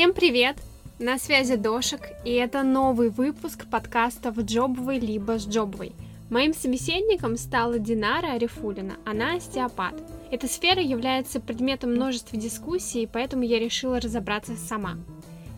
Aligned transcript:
Всем 0.00 0.14
привет! 0.14 0.56
На 0.98 1.18
связи 1.18 1.56
Дошек, 1.56 2.00
и 2.24 2.30
это 2.30 2.62
новый 2.62 3.10
выпуск 3.10 3.66
подкаста 3.70 4.32
«В 4.32 4.40
джобовой 4.40 4.98
либо 4.98 5.38
с 5.38 5.46
джобовой». 5.46 5.92
Моим 6.30 6.54
собеседником 6.54 7.36
стала 7.36 7.78
Динара 7.78 8.28
Арифулина, 8.28 8.94
она 9.04 9.34
остеопат. 9.34 9.92
Эта 10.30 10.48
сфера 10.48 10.80
является 10.80 11.38
предметом 11.38 11.90
множества 11.90 12.38
дискуссий, 12.38 13.06
поэтому 13.12 13.42
я 13.42 13.58
решила 13.58 14.00
разобраться 14.00 14.56
сама. 14.56 14.96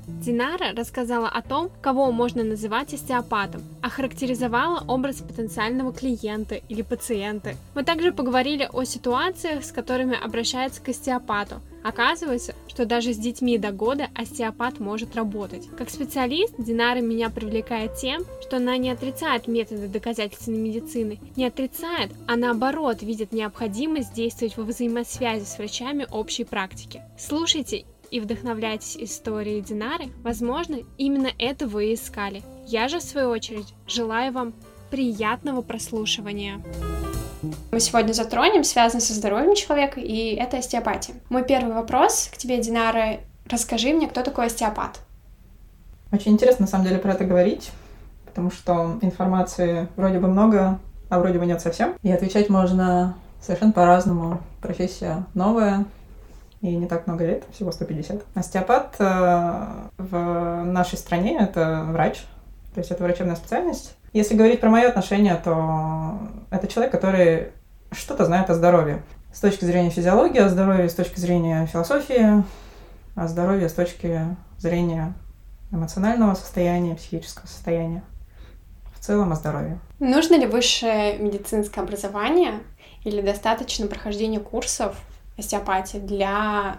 Динара 0.09 0.75
рассказала 0.75 1.29
о 1.29 1.41
том, 1.41 1.71
кого 1.81 2.11
можно 2.11 2.43
называть 2.43 2.93
остеопатом, 2.95 3.63
охарактеризовала 3.81 4.83
образ 4.89 5.21
потенциального 5.21 5.93
клиента 5.93 6.57
или 6.69 6.83
пациента. 6.83 7.55
Мы 7.77 7.85
также 7.85 8.11
поговорили 8.11 8.69
о 8.73 8.83
ситуациях, 8.83 9.65
с 9.65 9.71
которыми 9.71 10.21
обращаются 10.21 10.83
к 10.83 10.89
остеопату. 10.89 11.61
Оказывается, 11.83 12.55
что 12.69 12.87
даже 12.87 13.13
с 13.13 13.19
детьми 13.19 13.59
до 13.59 13.73
года 13.73 14.09
остеопат 14.15 14.81
может 14.81 15.17
работать. 15.17 15.69
Как 15.77 15.91
специалист, 15.91 16.55
Динара 16.59 17.01
меня 17.01 17.31
привлекает 17.31 17.97
тем, 17.97 18.25
что 18.41 18.57
она 18.57 18.77
не 18.77 18.91
отрицает 18.91 19.49
методы 19.49 19.89
доказательственной 19.89 20.59
медицины, 20.59 21.19
не 21.37 21.47
отрицает, 21.47 22.13
а 22.27 22.37
наоборот 22.37 23.03
видит 23.03 23.33
необходимость 23.33 24.15
действовать 24.15 24.57
во 24.57 24.65
взаимосвязи 24.65 25.45
с 25.45 25.59
врачами 25.59 26.07
общей 26.11 26.45
практики. 26.45 27.03
Слушайте 27.19 27.85
и 28.11 28.21
вдохновляйтесь 28.21 28.97
историей 28.97 29.63
Динары, 29.63 30.07
возможно, 30.23 30.79
именно 30.99 31.31
это 31.39 31.67
вы 31.67 31.87
и 31.87 31.95
искали. 31.95 32.43
Я 32.67 32.89
же, 32.89 32.99
в 32.99 33.03
свою 33.03 33.31
очередь, 33.31 33.75
желаю 33.87 34.33
вам 34.33 34.55
приятного 34.91 35.63
прослушивания. 35.63 36.63
Мы 37.71 37.81
сегодня 37.81 38.13
затронем, 38.13 38.65
связанный 38.65 39.01
со 39.01 39.13
здоровьем 39.15 39.55
человека, 39.55 40.01
и 40.01 40.35
это 40.35 40.59
остеопатия. 40.59 41.15
Мой 41.29 41.45
первый 41.45 41.75
вопрос 41.75 42.31
к 42.33 42.37
тебе, 42.37 42.59
Динара. 42.59 43.19
Расскажи 43.51 43.93
мне, 43.93 44.09
кто 44.09 44.23
такой 44.23 44.47
остеопат? 44.47 45.01
Очень 46.13 46.33
интересно, 46.33 46.67
на 46.67 46.71
самом 46.71 46.85
деле, 46.85 46.99
про 46.99 47.13
это 47.13 47.25
говорить, 47.25 47.71
потому 48.27 48.51
что 48.51 48.99
информации 49.01 49.89
вроде 49.97 50.19
бы 50.19 50.29
много, 50.29 50.79
а 51.09 51.19
вроде 51.19 51.39
бы 51.39 51.47
нет 51.47 51.61
совсем. 51.61 51.95
И 52.03 52.13
отвечать 52.13 52.49
можно 52.49 53.17
совершенно 53.41 53.73
по-разному. 53.73 54.41
Профессия 54.61 55.25
новая, 55.35 55.87
и 56.61 56.77
не 56.77 56.87
так 56.87 57.07
много 57.07 57.27
лет, 57.27 57.45
всего 57.53 57.73
150. 57.73 58.23
Остеопат 58.35 58.95
э, 59.01 59.67
в 59.99 60.65
нашей 60.65 60.97
стране— 60.97 61.37
это 61.41 61.85
врач, 61.89 62.19
то 62.75 62.79
есть 62.79 62.91
это 62.93 63.03
врачебная 63.03 63.35
специальность. 63.35 63.97
Если 64.13 64.35
говорить 64.35 64.61
про 64.61 64.69
мое 64.69 64.89
отношение, 64.89 65.37
то 65.37 66.19
это 66.51 66.69
человек, 66.69 66.93
который 66.93 67.53
что-то 67.93 68.25
знает 68.27 68.51
о 68.51 68.55
здоровье. 68.55 69.03
С 69.33 69.41
точки 69.41 69.65
зрения 69.65 69.91
физиологии, 69.91 70.39
о 70.39 70.51
здоровье, 70.51 70.89
с 70.91 70.95
точки 70.95 71.19
зрения 71.19 71.67
философии, 71.67 72.45
о 73.15 73.27
здоровье 73.27 73.69
с 73.69 73.73
точки 73.73 74.21
зрения 74.59 75.15
эмоционального 75.71 76.35
состояния, 76.35 76.95
психического 76.95 77.47
состояния. 77.47 78.03
В 78.95 79.05
целом 79.05 79.33
о 79.33 79.37
здоровье. 79.37 79.81
Нужно 79.99 80.39
ли 80.39 80.47
высшее 80.47 81.17
медицинское 81.19 81.81
образование 81.81 82.61
или 83.05 83.23
достаточно 83.23 83.87
прохождения 83.87 84.41
курсов 84.41 84.97
остеопатии 85.39 85.99
для 85.99 86.77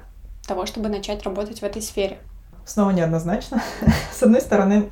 того, 0.47 0.65
чтобы 0.67 0.89
начать 0.89 1.23
работать 1.23 1.59
в 1.59 1.63
этой 1.63 1.81
сфере? 1.81 2.19
Снова 2.65 2.91
неоднозначно. 2.91 3.61
С 4.13 4.21
одной 4.21 4.41
стороны, 4.41 4.89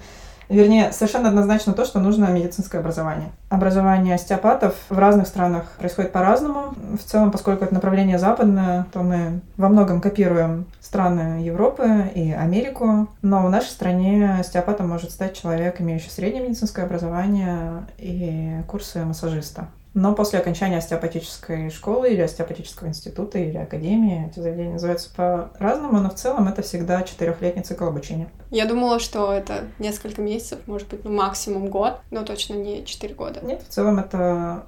Вернее, 0.52 0.92
совершенно 0.92 1.30
однозначно 1.30 1.72
то, 1.72 1.86
что 1.86 2.00
нужно 2.00 2.26
медицинское 2.26 2.80
образование. 2.80 3.30
Образование 3.50 4.16
остеопатов 4.16 4.76
в 4.90 4.98
разных 5.00 5.28
странах 5.28 5.64
происходит 5.80 6.12
по-разному. 6.12 6.76
В 7.02 7.04
целом, 7.10 7.32
поскольку 7.32 7.64
это 7.64 7.74
направление 7.74 8.20
западное, 8.20 8.86
то 8.92 9.02
мы 9.02 9.40
во 9.56 9.70
многом 9.70 10.02
копируем 10.02 10.66
страны 10.82 11.42
Европы 11.42 12.12
и 12.14 12.32
Америку. 12.34 13.08
Но 13.22 13.46
в 13.46 13.50
нашей 13.50 13.70
стране 13.70 14.36
остеопатом 14.40 14.90
может 14.90 15.12
стать 15.12 15.40
человек, 15.40 15.80
имеющий 15.80 16.10
среднее 16.10 16.44
медицинское 16.44 16.84
образование 16.84 17.86
и 17.98 18.58
курсы 18.68 19.06
массажиста. 19.06 19.68
Но 19.94 20.14
после 20.16 20.40
окончания 20.40 20.78
остеопатической 20.78 21.70
школы 21.70 22.12
или 22.12 22.22
остеопатического 22.22 22.88
института 22.88 23.40
или 23.40 23.58
академии, 23.58 24.28
эти 24.30 24.40
заведения 24.40 24.74
называются 24.74 25.10
по-разному, 25.14 26.00
но 26.00 26.10
в 26.10 26.16
целом 26.16 26.48
это 26.48 26.62
всегда 26.62 27.02
четырехлетний 27.04 27.64
цикл 27.64 27.86
обучения. 27.86 28.30
Я 28.52 28.66
думала, 28.66 29.00
что 29.00 29.34
это 29.34 29.66
несколько 29.80 30.22
месяцев, 30.22 30.60
может 30.66 30.88
быть, 30.88 31.04
ну, 31.04 31.12
максимум 31.12 31.68
год, 31.68 32.00
но 32.10 32.24
точно 32.24 32.54
не 32.54 32.86
четыре 32.86 33.16
года. 33.16 33.42
Нет, 33.44 33.64
в 33.64 33.68
целом 33.68 34.00
это 34.00 34.64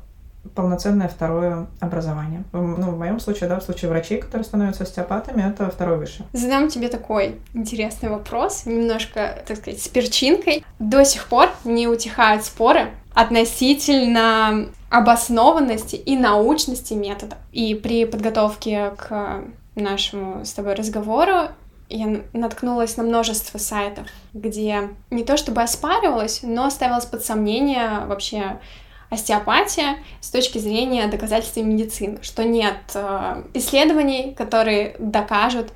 полноценное 0.55 1.07
второе 1.07 1.67
образование. 1.79 2.43
Ну, 2.51 2.91
в 2.91 2.97
моем 2.97 3.21
случае, 3.21 3.49
да, 3.49 3.59
в 3.59 3.63
случае 3.63 3.89
врачей, 3.89 4.19
которые 4.19 4.43
становятся 4.43 4.83
остеопатами, 4.83 5.41
это 5.41 5.69
второе 5.69 5.97
выше. 5.97 6.25
Задам 6.33 6.67
тебе 6.67 6.89
такой 6.89 7.39
интересный 7.53 8.09
вопрос, 8.09 8.65
немножко, 8.65 9.41
так 9.47 9.57
сказать, 9.57 9.81
с 9.81 9.87
перчинкой. 9.87 10.65
До 10.79 11.05
сих 11.05 11.27
пор 11.27 11.49
не 11.63 11.87
утихают 11.87 12.43
споры 12.43 12.89
относительно 13.13 14.67
обоснованности 14.93 15.95
и 15.95 16.15
научности 16.15 16.93
метода. 16.93 17.37
И 17.51 17.73
при 17.73 18.05
подготовке 18.05 18.91
к 18.95 19.43
нашему 19.73 20.45
с 20.45 20.53
тобой 20.53 20.75
разговору 20.75 21.47
я 21.89 22.21
наткнулась 22.33 22.95
на 22.95 23.01
множество 23.01 23.57
сайтов, 23.57 24.05
где 24.33 24.89
не 25.09 25.23
то 25.23 25.35
чтобы 25.35 25.63
оспаривалось, 25.63 26.41
но 26.43 26.69
ставилось 26.69 27.07
под 27.07 27.25
сомнение 27.25 28.05
вообще 28.05 28.59
остеопатия 29.09 29.97
с 30.21 30.29
точки 30.29 30.59
зрения 30.59 31.07
доказательства 31.07 31.61
медицины, 31.61 32.19
что 32.21 32.43
нет 32.43 32.75
э, 32.93 33.43
исследований, 33.55 34.35
которые 34.37 34.95
докажут 34.99 35.71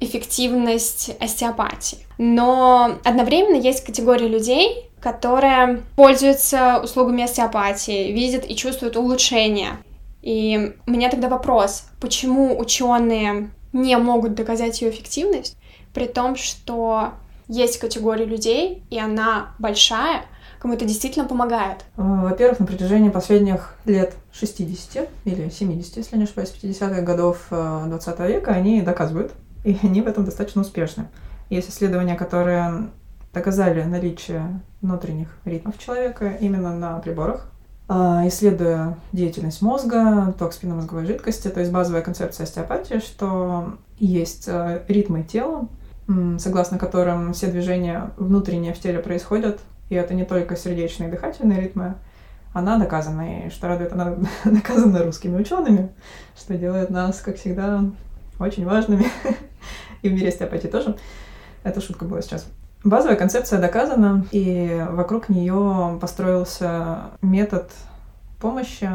эффективность 0.00 1.10
остеопатии. 1.20 1.98
Но 2.16 2.96
одновременно 3.04 3.56
есть 3.56 3.84
категория 3.84 4.28
людей, 4.28 4.87
которые 5.00 5.82
пользуются 5.96 6.80
услугами 6.82 7.24
остеопатии, 7.24 8.12
видят 8.12 8.44
и 8.48 8.56
чувствуют 8.56 8.96
улучшение. 8.96 9.78
И 10.22 10.74
у 10.86 10.90
меня 10.90 11.10
тогда 11.10 11.28
вопрос, 11.28 11.86
почему 12.00 12.58
ученые 12.58 13.50
не 13.72 13.96
могут 13.96 14.34
доказать 14.34 14.80
ее 14.80 14.90
эффективность, 14.90 15.56
при 15.94 16.06
том, 16.06 16.36
что 16.36 17.12
есть 17.48 17.78
категория 17.78 18.24
людей, 18.24 18.82
и 18.90 18.98
она 18.98 19.54
большая, 19.58 20.22
кому 20.58 20.74
это 20.74 20.84
действительно 20.84 21.26
помогает? 21.26 21.84
Во-первых, 21.96 22.60
на 22.60 22.66
протяжении 22.66 23.08
последних 23.08 23.74
лет 23.84 24.14
60 24.32 25.08
или 25.24 25.48
70, 25.48 25.96
если 25.96 26.16
не 26.16 26.24
ошибаюсь, 26.24 26.52
50-х 26.62 27.00
годов 27.02 27.46
20 27.50 28.20
э, 28.20 28.28
века 28.28 28.52
они 28.52 28.82
доказывают, 28.82 29.32
и 29.64 29.76
они 29.82 30.02
в 30.02 30.08
этом 30.08 30.24
достаточно 30.24 30.62
успешны. 30.62 31.08
Есть 31.48 31.70
исследования, 31.70 32.14
которые 32.14 32.90
доказали 33.38 33.82
наличие 33.84 34.60
внутренних 34.82 35.28
ритмов 35.44 35.78
человека 35.78 36.36
именно 36.40 36.74
на 36.76 36.98
приборах, 36.98 37.48
а, 37.86 38.26
исследуя 38.26 38.96
деятельность 39.12 39.62
мозга, 39.62 40.34
ток 40.36 40.52
спинномозговой 40.52 41.06
жидкости, 41.06 41.48
то 41.48 41.60
есть 41.60 41.70
базовая 41.70 42.02
концепция 42.02 42.44
остеопатии, 42.44 42.98
что 42.98 43.74
есть 43.98 44.48
э, 44.48 44.82
ритмы 44.88 45.22
тела, 45.22 45.68
согласно 46.38 46.78
которым 46.78 47.32
все 47.32 47.46
движения 47.46 48.10
внутренние 48.16 48.74
в 48.74 48.80
теле 48.80 48.98
происходят, 48.98 49.60
и 49.88 49.94
это 49.94 50.14
не 50.14 50.24
только 50.24 50.56
сердечные 50.56 51.08
и 51.08 51.12
дыхательные 51.12 51.60
ритмы, 51.60 51.94
она 52.52 52.76
доказана, 52.78 53.46
и 53.46 53.50
что 53.50 53.68
радует, 53.68 53.92
она 53.92 54.16
доказана 54.44 55.04
русскими 55.04 55.36
учеными, 55.36 55.90
что 56.36 56.54
делает 56.54 56.90
нас, 56.90 57.20
как 57.20 57.36
всегда, 57.36 57.84
очень 58.40 58.64
важными, 58.64 59.06
и 60.02 60.08
в 60.08 60.12
мире 60.12 60.28
остеопатии 60.28 60.68
тоже. 60.68 60.96
Это 61.62 61.80
шутка 61.80 62.04
была 62.04 62.20
сейчас. 62.20 62.46
Базовая 62.84 63.16
концепция 63.16 63.60
доказана, 63.60 64.24
и 64.30 64.86
вокруг 64.90 65.28
нее 65.28 65.98
построился 66.00 67.10
метод 67.22 67.72
помощи, 68.40 68.88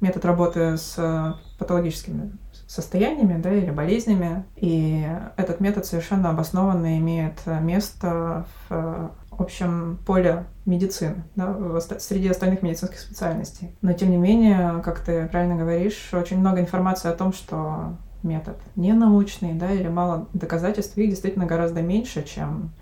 метод 0.00 0.24
работы 0.26 0.76
с 0.76 1.36
патологическими 1.58 2.32
состояниями 2.66 3.40
да, 3.40 3.52
или 3.52 3.70
болезнями. 3.70 4.44
И 4.56 5.06
этот 5.36 5.60
метод 5.60 5.86
совершенно 5.86 6.30
обоснованно 6.30 6.98
имеет 6.98 7.40
место 7.46 8.44
в 8.68 9.22
общем 9.30 9.98
поле 10.06 10.44
медицины, 10.66 11.24
да, 11.34 11.56
среди 11.98 12.28
остальных 12.28 12.62
медицинских 12.62 13.00
специальностей. 13.00 13.74
Но 13.80 13.92
тем 13.94 14.10
не 14.10 14.16
менее, 14.16 14.82
как 14.84 15.00
ты 15.00 15.26
правильно 15.28 15.56
говоришь, 15.56 16.10
очень 16.12 16.38
много 16.38 16.60
информации 16.60 17.10
о 17.10 17.14
том, 17.14 17.32
что 17.32 17.96
метод 18.22 18.56
не 18.76 18.92
научный, 18.92 19.54
да, 19.54 19.70
или 19.72 19.88
мало 19.88 20.28
доказательств, 20.34 20.96
их 20.98 21.10
действительно 21.10 21.46
гораздо 21.46 21.82
меньше, 21.82 22.22
чем 22.22 22.72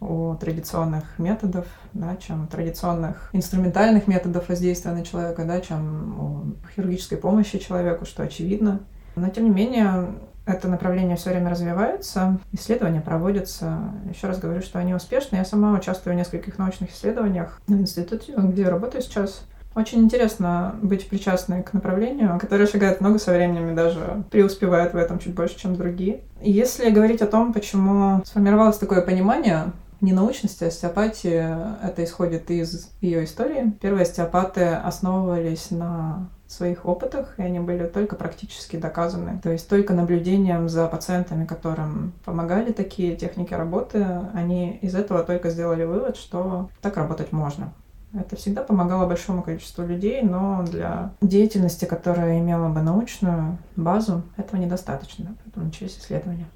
у 0.00 0.34
традиционных 0.34 1.04
методов, 1.18 1.66
да, 1.92 2.16
чем 2.16 2.46
традиционных 2.46 3.30
инструментальных 3.32 4.06
методов 4.06 4.48
воздействия 4.48 4.92
на 4.92 5.04
человека, 5.04 5.44
да, 5.44 5.60
чем 5.60 6.20
у 6.20 6.68
хирургической 6.74 7.18
помощи 7.18 7.58
человеку, 7.58 8.04
что 8.04 8.22
очевидно. 8.22 8.80
Но, 9.16 9.28
тем 9.28 9.44
не 9.44 9.50
менее, 9.50 10.14
это 10.46 10.68
направление 10.68 11.16
все 11.16 11.30
время 11.30 11.50
развивается, 11.50 12.38
исследования 12.52 13.00
проводятся. 13.00 13.78
Еще 14.12 14.26
раз 14.26 14.38
говорю, 14.38 14.60
что 14.60 14.78
они 14.78 14.94
успешны. 14.94 15.36
Я 15.36 15.44
сама 15.44 15.72
участвую 15.72 16.14
в 16.14 16.18
нескольких 16.18 16.58
научных 16.58 16.92
исследованиях 16.92 17.60
в 17.66 17.72
институте, 17.72 18.34
где 18.36 18.62
я 18.62 18.70
работаю 18.70 19.02
сейчас. 19.02 19.46
Очень 19.74 20.02
интересно 20.02 20.76
быть 20.82 21.08
причастной 21.08 21.64
к 21.64 21.72
направлению, 21.72 22.38
которое 22.38 22.66
шагает 22.66 23.00
много 23.00 23.18
со 23.18 23.32
временем 23.32 23.70
и 23.70 23.74
даже 23.74 24.22
преуспевает 24.30 24.92
в 24.92 24.96
этом 24.96 25.18
чуть 25.18 25.34
больше, 25.34 25.58
чем 25.58 25.74
другие. 25.74 26.20
Если 26.40 26.90
говорить 26.90 27.22
о 27.22 27.26
том, 27.26 27.52
почему 27.52 28.22
сформировалось 28.24 28.78
такое 28.78 29.00
понимание 29.00 29.72
ненаучности 30.04 30.64
остеопатии, 30.64 31.84
это 31.84 32.04
исходит 32.04 32.50
из 32.50 32.90
ее 33.00 33.24
истории. 33.24 33.72
Первые 33.80 34.02
остеопаты 34.02 34.64
основывались 34.64 35.70
на 35.70 36.28
своих 36.46 36.86
опытах, 36.86 37.38
и 37.38 37.42
они 37.42 37.60
были 37.60 37.86
только 37.86 38.16
практически 38.16 38.76
доказаны. 38.76 39.40
То 39.42 39.50
есть 39.50 39.68
только 39.68 39.94
наблюдением 39.94 40.68
за 40.68 40.86
пациентами, 40.86 41.46
которым 41.46 42.12
помогали 42.24 42.72
такие 42.72 43.16
техники 43.16 43.54
работы, 43.54 44.06
они 44.34 44.76
из 44.76 44.94
этого 44.94 45.22
только 45.24 45.50
сделали 45.50 45.84
вывод, 45.84 46.16
что 46.16 46.70
так 46.80 46.96
работать 46.96 47.32
можно. 47.32 47.72
Это 48.12 48.36
всегда 48.36 48.62
помогало 48.62 49.08
большому 49.08 49.42
количеству 49.42 49.84
людей, 49.84 50.22
но 50.22 50.62
для 50.62 51.10
деятельности, 51.20 51.84
которая 51.84 52.38
имела 52.38 52.68
бы 52.68 52.80
научную 52.80 53.58
базу, 53.74 54.22
этого 54.36 54.60
недостаточно. 54.60 55.34
Поэтому 55.44 55.66
начались 55.66 55.98
исследования. 55.98 56.46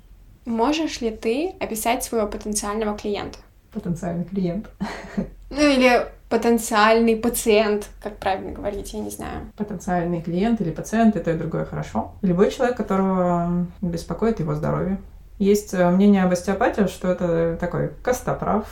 Можешь 0.48 1.02
ли 1.02 1.10
ты 1.10 1.54
описать 1.60 2.02
своего 2.02 2.26
потенциального 2.26 2.96
клиента? 2.96 3.38
Потенциальный 3.72 4.24
клиент. 4.24 4.68
Ну 5.50 5.62
или 5.62 6.06
потенциальный 6.28 7.16
пациент, 7.16 7.88
как 8.02 8.18
правильно 8.18 8.52
говорить, 8.52 8.92
я 8.92 9.00
не 9.00 9.08
знаю. 9.08 9.50
Потенциальный 9.56 10.20
клиент 10.20 10.60
или 10.60 10.70
пациент, 10.70 11.16
и 11.16 11.20
то 11.20 11.30
и 11.30 11.38
другое 11.38 11.64
хорошо. 11.64 12.12
Любой 12.20 12.50
человек, 12.50 12.76
которого 12.76 13.66
беспокоит 13.80 14.40
его 14.40 14.54
здоровье. 14.54 14.98
Есть 15.38 15.72
э, 15.72 15.88
мнение 15.88 16.24
об 16.24 16.32
остеопатии, 16.32 16.86
что 16.86 17.08
это 17.08 17.56
такой 17.58 17.92
костоправ 18.02 18.66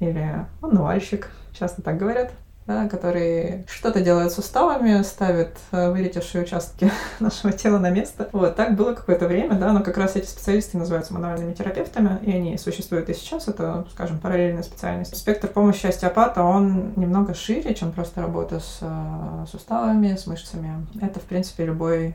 или 0.00 0.46
мануальщик, 0.62 1.28
часто 1.52 1.82
так 1.82 1.98
говорят 1.98 2.32
да, 2.66 2.88
который 2.88 3.64
что-то 3.68 4.00
делает 4.00 4.30
с 4.32 4.36
суставами, 4.36 5.02
ставит 5.02 5.56
э, 5.72 5.90
вылетевшие 5.90 6.44
участки 6.44 6.90
нашего 7.20 7.52
тела 7.52 7.78
на 7.78 7.90
место. 7.90 8.28
Вот, 8.32 8.54
так 8.54 8.76
было 8.76 8.94
какое-то 8.94 9.26
время, 9.26 9.58
да, 9.58 9.72
но 9.72 9.82
как 9.82 9.96
раз 9.96 10.16
эти 10.16 10.26
специалисты 10.26 10.78
называются 10.78 11.12
мануальными 11.12 11.54
терапевтами, 11.54 12.20
и 12.22 12.30
они 12.30 12.58
существуют 12.58 13.08
и 13.08 13.14
сейчас, 13.14 13.48
это, 13.48 13.86
скажем, 13.92 14.20
параллельная 14.20 14.62
специальность. 14.62 15.16
Спектр 15.16 15.48
помощи 15.48 15.86
остеопата, 15.86 16.42
он 16.42 16.92
немного 16.96 17.34
шире, 17.34 17.74
чем 17.74 17.92
просто 17.92 18.20
работа 18.20 18.60
с 18.60 18.78
э, 18.80 19.46
суставами, 19.50 20.14
с 20.14 20.26
мышцами. 20.26 20.86
Это, 21.00 21.18
в 21.18 21.24
принципе, 21.24 21.64
любой 21.64 22.14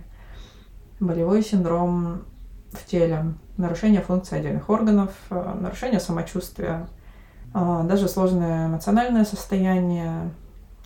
болевой 1.00 1.44
синдром 1.44 2.24
в 2.72 2.86
теле, 2.86 3.34
нарушение 3.58 4.02
функций 4.02 4.38
отдельных 4.38 4.70
органов, 4.70 5.12
э, 5.30 5.56
нарушение 5.60 6.00
самочувствия, 6.00 6.88
даже 7.54 8.08
сложное 8.08 8.68
эмоциональное 8.68 9.26
состояние, 9.26 10.30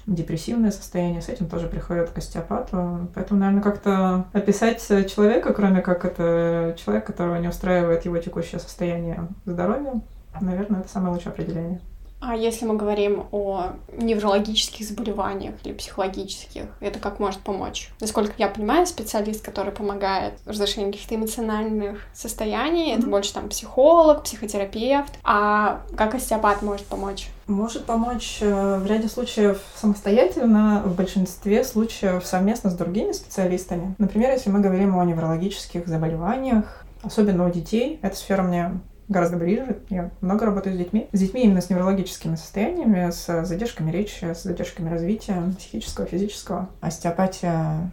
депрессивное 0.08 0.72
состояние, 0.72 1.22
с 1.22 1.30
этим 1.30 1.48
тоже 1.48 1.68
приходят 1.68 2.10
к 2.10 2.18
остеопату. 2.18 3.08
Поэтому, 3.14 3.40
наверное, 3.40 3.62
как-то 3.64 4.26
описать 4.34 4.86
человека, 5.14 5.54
кроме 5.54 5.82
как 5.82 6.06
это 6.06 6.76
человек, 6.84 7.06
которого 7.06 7.36
не 7.38 7.48
устраивает 7.48 8.06
его 8.06 8.18
текущее 8.18 8.60
состояние 8.60 9.28
здоровья, 9.46 10.02
наверное, 10.40 10.82
это 10.82 10.90
самое 10.90 11.14
лучшее 11.14 11.32
определение. 11.32 11.80
А 12.22 12.36
если 12.36 12.66
мы 12.66 12.76
говорим 12.76 13.26
о 13.32 13.74
неврологических 13.98 14.88
заболеваниях 14.88 15.56
или 15.64 15.74
психологических, 15.74 16.66
это 16.80 17.00
как 17.00 17.20
может 17.20 17.40
помочь? 17.40 17.90
Насколько 18.00 18.34
я 18.38 18.48
понимаю, 18.48 18.86
специалист, 18.86 19.44
который 19.44 19.72
помогает 19.72 20.36
в 20.46 20.50
разрешении 20.50 20.92
каких-то 20.92 21.16
эмоциональных 21.16 22.00
состояний, 22.14 22.94
mm-hmm. 22.94 23.00
это 23.00 23.08
больше 23.08 23.34
там 23.34 23.50
психолог, 23.50 24.24
психотерапевт. 24.24 25.12
А 25.24 25.82
как 25.98 26.14
остеопат 26.14 26.62
может 26.62 26.86
помочь? 26.86 27.30
Может 27.48 27.86
помочь 27.86 28.38
э, 28.42 28.78
в 28.78 28.86
ряде 28.86 29.08
случаев 29.10 29.60
самостоятельно, 29.76 30.84
в 30.86 30.96
большинстве 30.96 31.64
случаев 31.64 32.24
совместно 32.24 32.70
с 32.70 32.76
другими 32.76 33.14
специалистами. 33.14 33.96
Например, 33.98 34.32
если 34.32 34.52
мы 34.52 34.60
говорим 34.60 34.96
о 34.96 35.04
неврологических 35.04 35.88
заболеваниях, 35.88 36.86
особенно 37.02 37.48
у 37.48 37.52
детей, 37.52 38.00
эта 38.04 38.16
сфера 38.16 38.44
мне 38.44 38.80
гораздо 39.12 39.38
ближе. 39.38 39.78
Я 39.90 40.10
много 40.22 40.46
работаю 40.46 40.74
с 40.74 40.78
детьми. 40.78 41.08
С 41.12 41.20
детьми 41.20 41.44
именно 41.44 41.62
с 41.62 41.70
неврологическими 41.70 42.36
состояниями, 42.36 43.12
с 43.12 43.46
задержками 43.46 43.92
речи, 43.92 44.24
с 44.24 44.44
задержками 44.44 44.90
развития 44.90 45.44
психического, 45.58 46.08
физического. 46.08 46.70
Остеопатия 46.80 47.92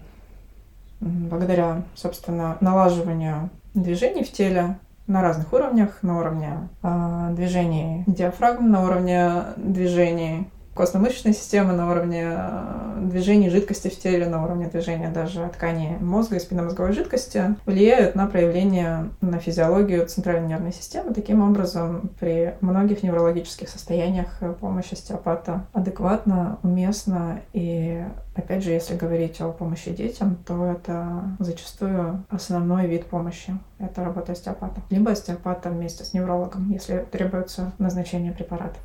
благодаря, 1.00 1.82
собственно, 1.94 2.56
налаживанию 2.60 3.50
движений 3.74 4.24
в 4.24 4.32
теле 4.32 4.78
на 5.06 5.22
разных 5.22 5.52
уровнях, 5.52 6.02
на 6.02 6.18
уровне 6.18 6.68
э, 6.82 7.28
движений 7.32 8.04
диафрагм, 8.06 8.70
на 8.70 8.84
уровне 8.84 9.44
движений 9.56 10.48
костно-мышечной 10.78 11.34
системы, 11.34 11.72
на 11.72 11.90
уровне 11.90 12.24
э, 12.24 13.00
движений 13.02 13.50
жидкости 13.50 13.88
в 13.88 13.98
теле, 13.98 14.28
на 14.28 14.44
уровне 14.44 14.68
движения 14.68 15.10
даже 15.10 15.50
ткани 15.52 15.98
мозга 16.00 16.36
и 16.36 16.38
спинномозговой 16.40 16.92
жидкости 16.92 17.56
влияют 17.66 18.14
на 18.14 18.26
проявление, 18.26 19.10
на 19.20 19.40
физиологию 19.40 20.06
центральной 20.06 20.48
нервной 20.48 20.72
системы. 20.72 21.12
Таким 21.12 21.42
образом, 21.42 22.10
при 22.20 22.54
многих 22.60 23.02
неврологических 23.02 23.68
состояниях 23.68 24.38
помощь 24.60 24.92
остеопата 24.92 25.66
адекватна, 25.72 26.58
уместна 26.62 27.40
и 27.52 28.04
Опять 28.38 28.62
же, 28.62 28.70
если 28.70 28.96
говорить 28.96 29.40
о 29.40 29.50
помощи 29.50 29.90
детям, 29.90 30.36
то 30.46 30.64
это 30.64 31.24
зачастую 31.40 32.24
основной 32.30 32.86
вид 32.86 33.06
помощи. 33.06 33.52
Это 33.80 34.04
работа 34.04 34.30
остеопата. 34.30 34.80
Либо 34.90 35.10
остеопата 35.10 35.70
вместе 35.70 36.04
с 36.04 36.14
неврологом, 36.14 36.70
если 36.70 37.04
требуется 37.10 37.72
назначение 37.78 38.30
препаратов. 38.30 38.78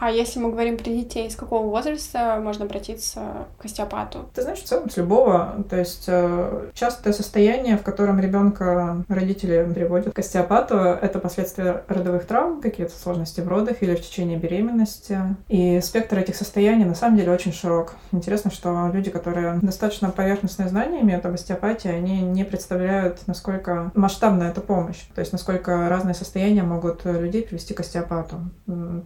А 0.00 0.10
если 0.10 0.40
мы 0.40 0.50
говорим 0.50 0.78
про 0.78 0.84
детей, 0.84 1.30
с 1.30 1.36
какого 1.36 1.66
возраста 1.66 2.40
можно 2.42 2.64
обратиться 2.64 3.46
к 3.58 3.66
остеопату? 3.66 4.30
Ты 4.34 4.40
знаешь, 4.40 4.60
в 4.60 4.64
целом 4.64 4.88
с 4.88 4.96
любого. 4.96 5.62
То 5.68 5.76
есть 5.76 6.04
э, 6.06 6.70
частое 6.72 7.12
состояние, 7.12 7.76
в 7.76 7.82
котором 7.82 8.18
ребенка 8.18 9.04
родители 9.08 9.70
приводят 9.74 10.14
к 10.14 10.18
остеопату, 10.18 10.74
это 10.76 11.18
последствия 11.18 11.84
родовых 11.86 12.24
травм, 12.24 12.62
какие-то 12.62 12.94
сложности 12.96 13.42
в 13.42 13.48
родах 13.48 13.82
или 13.82 13.94
в 13.94 14.00
течение 14.00 14.38
беременности. 14.38 15.18
И 15.48 15.80
спектр 15.82 16.18
этих 16.18 16.34
состояний 16.34 16.86
на 16.86 16.94
самом 16.94 17.18
деле 17.18 17.32
очень 17.32 17.52
широк. 17.52 17.92
Интересно, 18.10 18.50
что 18.50 18.90
люди, 18.94 19.10
которые 19.10 19.58
достаточно 19.60 20.08
поверхностные 20.08 20.70
знания 20.70 21.02
имеют 21.02 21.26
об 21.26 21.34
остеопатии, 21.34 21.88
они 21.88 22.22
не 22.22 22.44
представляют, 22.44 23.26
насколько 23.26 23.92
масштабна 23.94 24.44
эта 24.44 24.62
помощь. 24.62 25.02
То 25.14 25.20
есть 25.20 25.32
насколько 25.32 25.90
разные 25.90 26.14
состояния 26.14 26.62
могут 26.62 27.04
людей 27.04 27.42
привести 27.42 27.74
к 27.74 27.80
остеопату. 27.80 28.36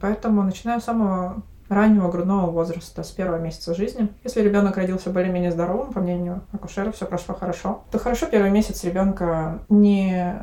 Поэтому 0.01 0.45
начиная 0.45 0.84
самого 0.85 1.43
раннего 1.69 2.11
грудного 2.11 2.51
возраста, 2.51 3.03
с 3.03 3.11
первого 3.11 3.39
месяца 3.39 3.75
жизни. 3.75 4.09
Если 4.23 4.43
ребенок 4.43 4.77
родился 4.77 5.11
более-менее 5.11 5.51
здоровым, 5.51 5.93
по 5.93 6.01
мнению 6.01 6.43
акушера, 6.53 6.93
все 6.93 7.07
прошло 7.07 7.35
хорошо, 7.35 7.85
то 7.91 7.99
хорошо 7.99 8.27
первый 8.27 8.51
месяц 8.51 8.85
ребенка 8.85 9.61
не 9.69 10.35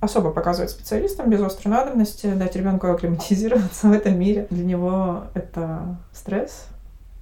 особо 0.00 0.30
показывать 0.30 0.70
специалистам 0.70 1.28
без 1.30 1.40
острой 1.40 1.74
надобности, 1.74 2.32
дать 2.32 2.54
ребенку 2.54 2.86
акклиматизироваться 2.86 3.88
в 3.88 3.92
этом 3.92 4.18
мире. 4.18 4.46
Для 4.50 4.64
него 4.64 5.24
это 5.34 5.96
стресс, 6.12 6.66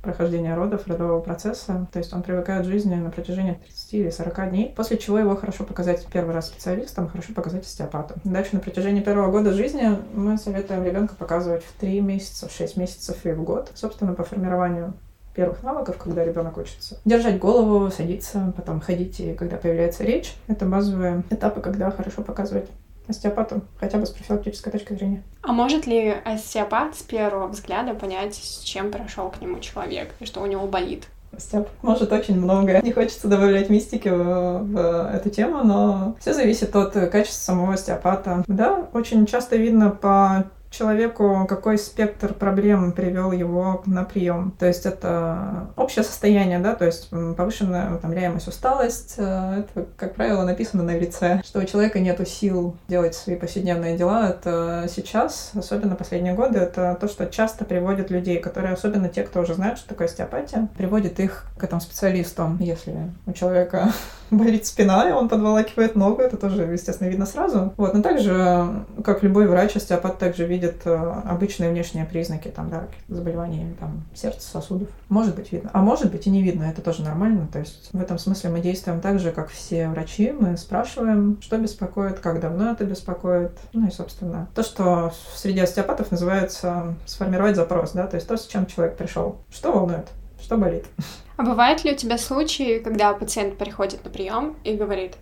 прохождения 0.07 0.55
родов, 0.55 0.87
родового 0.87 1.21
процесса. 1.21 1.87
То 1.93 1.99
есть 1.99 2.13
он 2.13 2.23
привыкает 2.23 2.65
к 2.65 2.69
жизни 2.69 2.95
на 2.95 3.11
протяжении 3.11 3.55
30 3.55 3.95
или 3.95 4.11
40 4.11 4.51
дней, 4.51 4.73
после 4.75 4.97
чего 4.97 5.19
его 5.19 5.37
хорошо 5.37 5.65
показать 5.65 6.07
первый 6.13 6.35
раз 6.35 6.47
специалистам, 6.47 7.09
хорошо 7.09 7.35
показать 7.35 7.65
остеопату. 7.65 8.15
Дальше 8.25 8.55
на 8.55 8.61
протяжении 8.61 9.01
первого 9.01 9.31
года 9.31 9.53
жизни 9.53 9.99
мы 10.15 10.39
советуем 10.39 10.85
ребенка 10.85 11.15
показывать 11.17 11.65
в 11.65 11.73
3 11.81 12.01
месяца, 12.01 12.49
в 12.49 12.53
6 12.53 12.77
месяцев 12.77 13.27
и 13.27 13.33
в 13.33 13.43
год, 13.43 13.73
собственно, 13.75 14.15
по 14.15 14.23
формированию 14.23 14.95
первых 15.35 15.63
навыков, 15.63 15.99
когда 15.99 16.25
ребенок 16.25 16.57
учится. 16.57 16.99
Держать 17.05 17.39
голову, 17.39 17.91
садиться, 17.91 18.55
потом 18.57 18.81
ходить, 18.81 19.21
и 19.21 19.35
когда 19.35 19.57
появляется 19.57 20.03
речь. 20.05 20.35
Это 20.47 20.65
базовые 20.65 21.25
этапы, 21.31 21.61
когда 21.61 21.91
хорошо 21.91 22.23
показывать 22.23 22.69
остеопату, 23.09 23.63
хотя 23.79 23.99
бы 23.99 24.07
с 24.07 24.11
профилактической 24.11 24.71
точки 24.71 24.93
зрения. 24.95 25.23
А 25.43 25.53
может 25.53 25.87
ли 25.87 26.15
остеопат 26.25 26.97
с 26.97 27.03
первого 27.03 27.49
взгляда 27.49 27.95
понять, 27.95 28.35
с 28.35 28.61
чем 28.61 28.91
пришел 28.91 29.31
к 29.31 29.41
нему 29.41 29.61
человек 29.61 30.15
и 30.21 30.27
что 30.27 30.41
у 30.41 30.47
него 30.47 30.67
болит? 30.67 31.05
Остеопат 31.37 31.73
может 31.83 32.13
очень 32.13 32.41
много. 32.41 32.81
Не 32.83 32.93
хочется 32.93 33.29
добавлять 33.29 33.69
мистики 33.69 34.09
в, 34.09 34.63
в 34.63 35.11
эту 35.15 35.31
тему, 35.31 35.63
но 35.65 36.17
все 36.21 36.33
зависит 36.33 36.75
от 36.75 36.93
качества 36.93 37.53
самого 37.53 37.75
остеопата. 37.75 38.45
Да, 38.47 38.89
очень 38.93 39.27
часто 39.27 39.57
видно 39.57 39.91
по 39.91 40.47
человеку, 40.71 41.47
какой 41.49 41.79
спектр 41.79 42.35
проблем 42.35 42.93
привел 42.93 43.33
его 43.33 43.83
на 43.87 44.05
прием. 44.05 44.55
То 44.59 44.67
есть 44.67 44.87
это 44.87 45.69
общее 45.77 46.05
состояние, 46.05 46.59
да, 46.59 46.75
то 46.75 46.85
есть 46.85 47.11
повышенная 47.11 47.95
утомляемость, 47.95 48.49
усталость. 48.49 49.15
Э, 49.19 49.61
это, 49.61 49.87
как 49.97 50.15
правило, 50.15 50.45
написано 50.45 50.83
на 50.83 50.97
лице, 50.97 51.41
что 51.45 51.61
у 51.61 51.65
человека 51.65 52.01
нет 52.01 52.17
сил 52.27 52.77
делать 52.89 53.15
свои 53.15 53.37
повседневные 53.37 53.97
дела. 53.97 54.31
Это 54.31 54.87
сейчас, 54.89 55.53
особенно 55.55 55.95
последние 55.97 56.35
годы, 56.35 56.59
это 56.59 56.97
то, 57.01 57.09
что 57.09 57.27
часто 57.27 57.65
приводит 57.65 58.11
людей, 58.11 58.39
которые, 58.39 58.75
особенно 58.75 59.09
те, 59.09 59.23
кто 59.23 59.41
уже 59.41 59.55
знает, 59.55 59.79
что 59.79 59.89
такое 59.89 60.07
остеопатия, 60.07 60.69
приводит 60.77 61.21
их 61.21 61.47
к 61.59 61.65
этому 61.65 61.81
специалисту. 61.81 62.57
Если 62.59 62.95
у 63.27 63.33
человека 63.33 63.93
болит 64.31 64.67
спина, 64.67 65.09
и 65.09 65.13
он 65.13 65.29
подволакивает 65.29 65.95
ногу, 65.95 66.23
это 66.23 66.37
тоже, 66.37 66.63
естественно, 66.63 67.09
видно 67.09 67.27
сразу. 67.27 67.75
Вот, 67.77 67.95
но 67.95 68.03
также, 68.03 68.85
как 69.05 69.23
любой 69.23 69.47
врач, 69.47 69.77
остеопат 69.77 70.19
также 70.19 70.47
видит 70.47 70.56
видит 70.57 70.83
э, 70.87 70.95
обычные 71.25 71.71
внешние 71.71 72.05
признаки, 72.05 72.49
там, 72.49 72.71
да, 72.71 72.89
заболевания 73.09 73.75
там, 73.79 74.05
сердца, 74.15 74.49
сосудов. 74.49 74.89
Может 75.09 75.37
быть 75.37 75.53
видно. 75.53 75.71
А 75.73 75.83
может 75.83 76.11
быть 76.11 76.27
и 76.27 76.31
не 76.31 76.43
видно, 76.43 76.65
это 76.65 76.83
тоже 76.83 77.03
нормально. 77.03 77.49
То 77.53 77.59
есть 77.59 77.91
в 77.93 78.01
этом 78.01 78.19
смысле 78.19 78.51
мы 78.51 78.61
действуем 78.61 79.01
так 79.01 79.21
же, 79.21 79.33
как 79.33 79.49
все 79.49 79.89
врачи. 79.89 80.33
Мы 80.33 80.57
спрашиваем, 80.57 81.39
что 81.41 81.59
беспокоит, 81.59 82.19
как 82.19 82.41
давно 82.41 82.73
это 82.73 82.85
беспокоит. 82.85 83.53
Ну 83.73 83.87
и, 83.87 83.91
собственно, 83.91 84.49
то, 84.55 84.63
что 84.63 85.13
среди 85.35 85.61
остеопатов 85.61 86.11
называется 86.11 86.95
сформировать 87.05 87.57
запрос, 87.57 87.93
да, 87.93 88.07
то 88.07 88.17
есть 88.17 88.27
то, 88.27 88.37
с 88.37 88.47
чем 88.47 88.67
человек 88.67 88.97
пришел. 88.97 89.39
Что 89.51 89.73
волнует? 89.73 90.09
Что 90.41 90.57
болит? 90.57 90.85
А 91.37 91.43
бывают 91.43 91.85
ли 91.85 91.93
у 91.93 91.97
тебя 91.97 92.19
случаи, 92.19 92.79
когда 92.79 93.13
пациент 93.13 93.59
приходит 93.59 94.05
на 94.05 94.11
прием 94.11 94.57
и 94.65 94.75
говорит, 94.75 95.17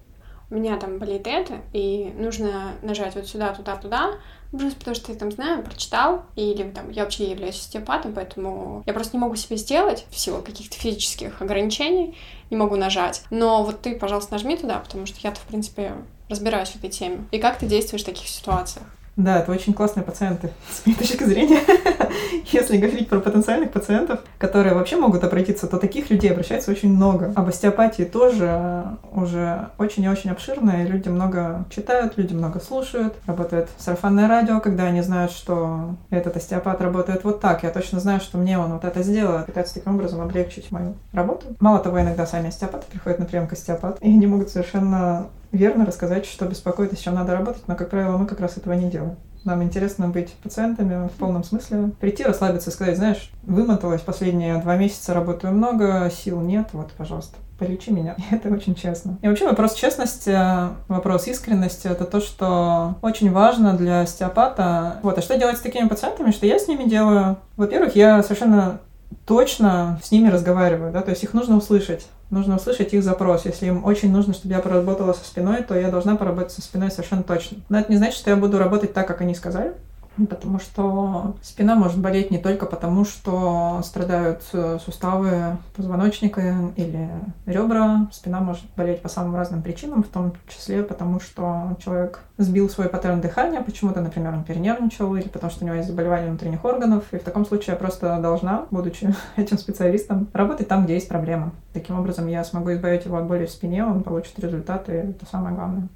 у 0.50 0.54
меня 0.54 0.76
там 0.78 0.98
болит 0.98 1.26
это, 1.26 1.54
и 1.72 2.12
нужно 2.16 2.74
нажать 2.82 3.14
вот 3.14 3.26
сюда, 3.26 3.52
туда, 3.54 3.76
туда, 3.76 4.10
просто 4.58 4.78
потому 4.78 4.94
что 4.94 5.12
я 5.12 5.18
там 5.18 5.32
знаю, 5.32 5.62
прочитал, 5.62 6.22
или 6.36 6.62
там 6.64 6.90
я 6.90 7.04
вообще 7.04 7.30
являюсь 7.30 7.56
остеопатом, 7.56 8.12
поэтому 8.12 8.82
я 8.86 8.92
просто 8.92 9.16
не 9.16 9.20
могу 9.20 9.36
себе 9.36 9.56
сделать 9.56 10.06
в 10.10 10.18
силу 10.18 10.42
каких-то 10.42 10.76
физических 10.76 11.40
ограничений, 11.40 12.16
не 12.50 12.56
могу 12.56 12.76
нажать. 12.76 13.22
Но 13.30 13.62
вот 13.62 13.82
ты, 13.82 13.96
пожалуйста, 13.96 14.32
нажми 14.32 14.56
туда, 14.56 14.78
потому 14.78 15.06
что 15.06 15.18
я-то, 15.22 15.40
в 15.40 15.44
принципе, 15.44 15.92
разбираюсь 16.28 16.70
в 16.70 16.76
этой 16.76 16.90
теме. 16.90 17.24
И 17.30 17.38
как 17.38 17.58
ты 17.58 17.66
действуешь 17.66 18.02
в 18.02 18.06
таких 18.06 18.28
ситуациях? 18.28 18.86
Да, 19.16 19.38
это 19.38 19.52
очень 19.52 19.74
классные 19.74 20.04
пациенты, 20.04 20.50
с 20.70 20.84
моей 20.84 20.98
точки 20.98 21.24
зрения. 21.24 21.60
Если 22.52 22.78
говорить 22.78 23.08
про 23.08 23.20
потенциальных 23.20 23.70
пациентов, 23.70 24.20
которые 24.38 24.74
вообще 24.74 24.96
могут 24.96 25.24
обратиться, 25.24 25.66
то 25.66 25.78
таких 25.78 26.10
людей 26.10 26.30
обращается 26.32 26.70
очень 26.70 26.92
много. 26.92 27.32
Об 27.34 27.48
остеопатии 27.48 28.02
тоже 28.02 28.84
уже 29.12 29.68
очень 29.78 30.04
и 30.04 30.08
очень 30.08 30.30
обширно, 30.30 30.84
люди 30.84 31.08
много 31.08 31.64
читают, 31.70 32.16
люди 32.16 32.34
много 32.34 32.60
слушают. 32.60 33.14
Работает 33.26 33.68
сарафанное 33.78 34.28
радио, 34.28 34.60
когда 34.60 34.84
они 34.84 35.00
знают, 35.00 35.32
что 35.32 35.94
этот 36.10 36.36
остеопат 36.36 36.80
работает 36.80 37.24
вот 37.24 37.40
так. 37.40 37.62
Я 37.62 37.70
точно 37.70 38.00
знаю, 38.00 38.20
что 38.20 38.38
мне 38.38 38.58
он 38.58 38.72
вот 38.72 38.84
это 38.84 39.02
сделает. 39.02 39.46
Пытаются 39.46 39.74
таким 39.74 39.94
образом 39.94 40.20
облегчить 40.20 40.70
мою 40.70 40.94
работу. 41.12 41.46
Мало 41.60 41.78
того, 41.78 42.00
иногда 42.00 42.26
сами 42.26 42.48
остеопаты 42.48 42.86
приходят 42.90 43.18
на 43.18 43.26
прием 43.26 43.46
к 43.46 43.52
остеопату, 43.52 43.98
и 44.00 44.08
они 44.08 44.26
могут 44.26 44.50
совершенно 44.50 45.26
верно 45.54 45.86
рассказать, 45.86 46.26
что 46.26 46.44
беспокоит 46.46 46.92
и 46.92 46.96
с 46.96 47.00
чем 47.00 47.14
надо 47.14 47.32
работать, 47.32 47.66
но, 47.66 47.76
как 47.76 47.90
правило, 47.90 48.16
мы 48.16 48.26
как 48.26 48.40
раз 48.40 48.56
этого 48.56 48.74
не 48.74 48.90
делаем. 48.90 49.16
Нам 49.44 49.62
интересно 49.62 50.08
быть 50.08 50.32
пациентами 50.42 51.08
в 51.08 51.12
полном 51.12 51.44
смысле. 51.44 51.90
Прийти, 52.00 52.24
расслабиться 52.24 52.70
и 52.70 52.72
сказать, 52.72 52.96
знаешь, 52.96 53.30
вымоталась 53.42 54.00
последние 54.00 54.56
два 54.58 54.76
месяца, 54.76 55.12
работаю 55.12 55.52
много, 55.52 56.10
сил 56.10 56.40
нет, 56.40 56.68
вот, 56.72 56.92
пожалуйста, 56.92 57.36
полечи 57.58 57.90
меня. 57.90 58.16
Это 58.30 58.48
очень 58.48 58.74
честно. 58.74 59.18
И 59.20 59.28
вообще 59.28 59.46
вопрос 59.46 59.74
честности, 59.74 60.36
вопрос 60.88 61.26
искренности, 61.28 61.88
это 61.88 62.04
то, 62.04 62.20
что 62.20 62.94
очень 63.02 63.30
важно 63.30 63.74
для 63.74 64.00
остеопата. 64.00 64.98
Вот, 65.02 65.18
а 65.18 65.22
что 65.22 65.36
делать 65.36 65.58
с 65.58 65.60
такими 65.60 65.88
пациентами, 65.88 66.30
что 66.30 66.46
я 66.46 66.58
с 66.58 66.66
ними 66.66 66.84
делаю? 66.84 67.36
Во-первых, 67.56 67.94
я 67.96 68.22
совершенно 68.22 68.80
точно 69.26 70.00
с 70.02 70.10
ними 70.10 70.28
разговариваю, 70.28 70.92
да, 70.92 71.02
то 71.02 71.10
есть 71.10 71.22
их 71.22 71.34
нужно 71.34 71.56
услышать. 71.56 72.06
Нужно 72.34 72.56
услышать 72.56 72.92
их 72.92 73.04
запрос. 73.04 73.44
Если 73.44 73.66
им 73.66 73.84
очень 73.84 74.10
нужно, 74.10 74.34
чтобы 74.34 74.54
я 74.54 74.60
поработала 74.60 75.12
со 75.12 75.24
спиной, 75.24 75.62
то 75.62 75.78
я 75.78 75.88
должна 75.88 76.16
поработать 76.16 76.50
со 76.50 76.62
спиной 76.62 76.90
совершенно 76.90 77.22
точно. 77.22 77.58
Но 77.68 77.78
это 77.78 77.92
не 77.92 77.96
значит, 77.96 78.18
что 78.18 78.30
я 78.30 78.36
буду 78.36 78.58
работать 78.58 78.92
так, 78.92 79.06
как 79.06 79.20
они 79.20 79.36
сказали. 79.36 79.72
Потому 80.16 80.60
что 80.60 81.36
спина 81.42 81.74
может 81.74 81.98
болеть 81.98 82.30
не 82.30 82.38
только 82.38 82.66
потому, 82.66 83.04
что 83.04 83.80
страдают 83.82 84.42
э, 84.52 84.78
суставы 84.84 85.56
позвоночника 85.74 86.72
или 86.76 87.10
ребра. 87.46 88.08
Спина 88.12 88.40
может 88.40 88.64
болеть 88.76 89.02
по 89.02 89.08
самым 89.08 89.34
разным 89.34 89.62
причинам, 89.62 90.04
в 90.04 90.08
том 90.08 90.34
числе 90.48 90.82
потому, 90.82 91.20
что 91.20 91.76
человек 91.84 92.20
сбил 92.38 92.68
свой 92.68 92.88
паттерн 92.88 93.20
дыхания, 93.20 93.60
почему-то, 93.60 94.00
например, 94.00 94.34
он 94.34 94.44
перенервничал, 94.44 95.14
или 95.16 95.28
потому 95.28 95.50
что 95.50 95.64
у 95.64 95.66
него 95.66 95.76
есть 95.76 95.88
заболевание 95.88 96.28
внутренних 96.28 96.64
органов. 96.64 97.04
И 97.12 97.18
в 97.18 97.22
таком 97.24 97.44
случае 97.44 97.72
я 97.72 97.76
просто 97.76 98.18
должна, 98.20 98.66
будучи 98.70 99.14
этим 99.36 99.58
специалистом, 99.58 100.28
работать 100.32 100.68
там, 100.68 100.84
где 100.84 100.94
есть 100.94 101.08
проблема. 101.08 101.52
Таким 101.72 101.98
образом, 101.98 102.28
я 102.28 102.44
смогу 102.44 102.72
избавить 102.72 103.04
его 103.04 103.16
от 103.16 103.26
боли 103.26 103.46
в 103.46 103.50
спине, 103.50 103.84
он 103.84 104.02
получит 104.02 104.38
результаты, 104.38 104.92
это 104.92 105.26
самое 105.26 105.54
главное. 105.54 105.88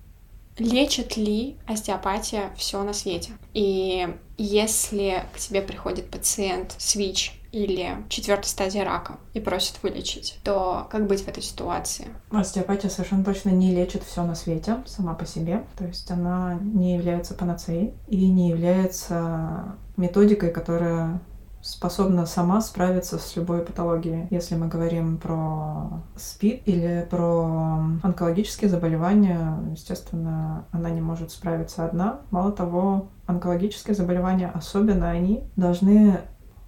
Лечит 0.59 1.17
ли 1.17 1.57
остеопатия 1.67 2.50
все 2.57 2.83
на 2.83 2.93
свете? 2.93 3.33
И 3.55 4.09
если 4.37 5.25
к 5.35 5.38
тебе 5.38 5.62
приходит 5.62 6.11
пациент 6.11 6.75
с 6.79 6.97
ВИЧ 6.97 7.35
или 7.53 7.97
четвертой 8.09 8.49
стадии 8.49 8.81
рака 8.81 9.19
и 9.33 9.41
просит 9.41 9.83
вылечить, 9.83 10.38
то 10.45 10.87
как 10.91 11.07
быть 11.07 11.23
в 11.23 11.29
этой 11.29 11.43
ситуации? 11.43 12.09
Остеопатия 12.31 12.91
совершенно 12.91 13.25
точно 13.25 13.50
не 13.50 13.75
лечит 13.75 14.03
все 14.03 14.25
на 14.25 14.35
свете 14.35 14.83
сама 14.87 15.15
по 15.15 15.25
себе. 15.25 15.65
То 15.79 15.87
есть 15.87 16.11
она 16.11 16.59
не 16.61 16.95
является 16.95 17.35
панацеей 17.35 17.95
и 18.09 18.29
не 18.29 18.50
является 18.50 19.77
методикой, 19.97 20.50
которая 20.50 21.21
способна 21.61 22.27
сама 22.27 22.61
справиться 22.61 23.19
с 23.19 23.37
любой 23.37 23.61
патологией. 23.61 24.27
Если 24.31 24.55
мы 24.55 24.69
говорим 24.69 25.19
про 25.19 26.03
СПИД 26.17 26.62
или 26.67 27.07
про 27.11 27.81
онкологические 28.03 28.71
заболевания, 28.71 29.59
естественно, 29.71 30.65
она 30.73 30.91
не 30.91 31.00
может 31.00 31.31
справиться 31.31 31.85
одна. 31.85 32.21
Мало 32.31 32.53
того, 32.53 33.09
онкологические 33.27 33.95
заболевания, 33.95 34.50
особенно 34.55 35.11
они, 35.11 35.45
должны 35.57 36.21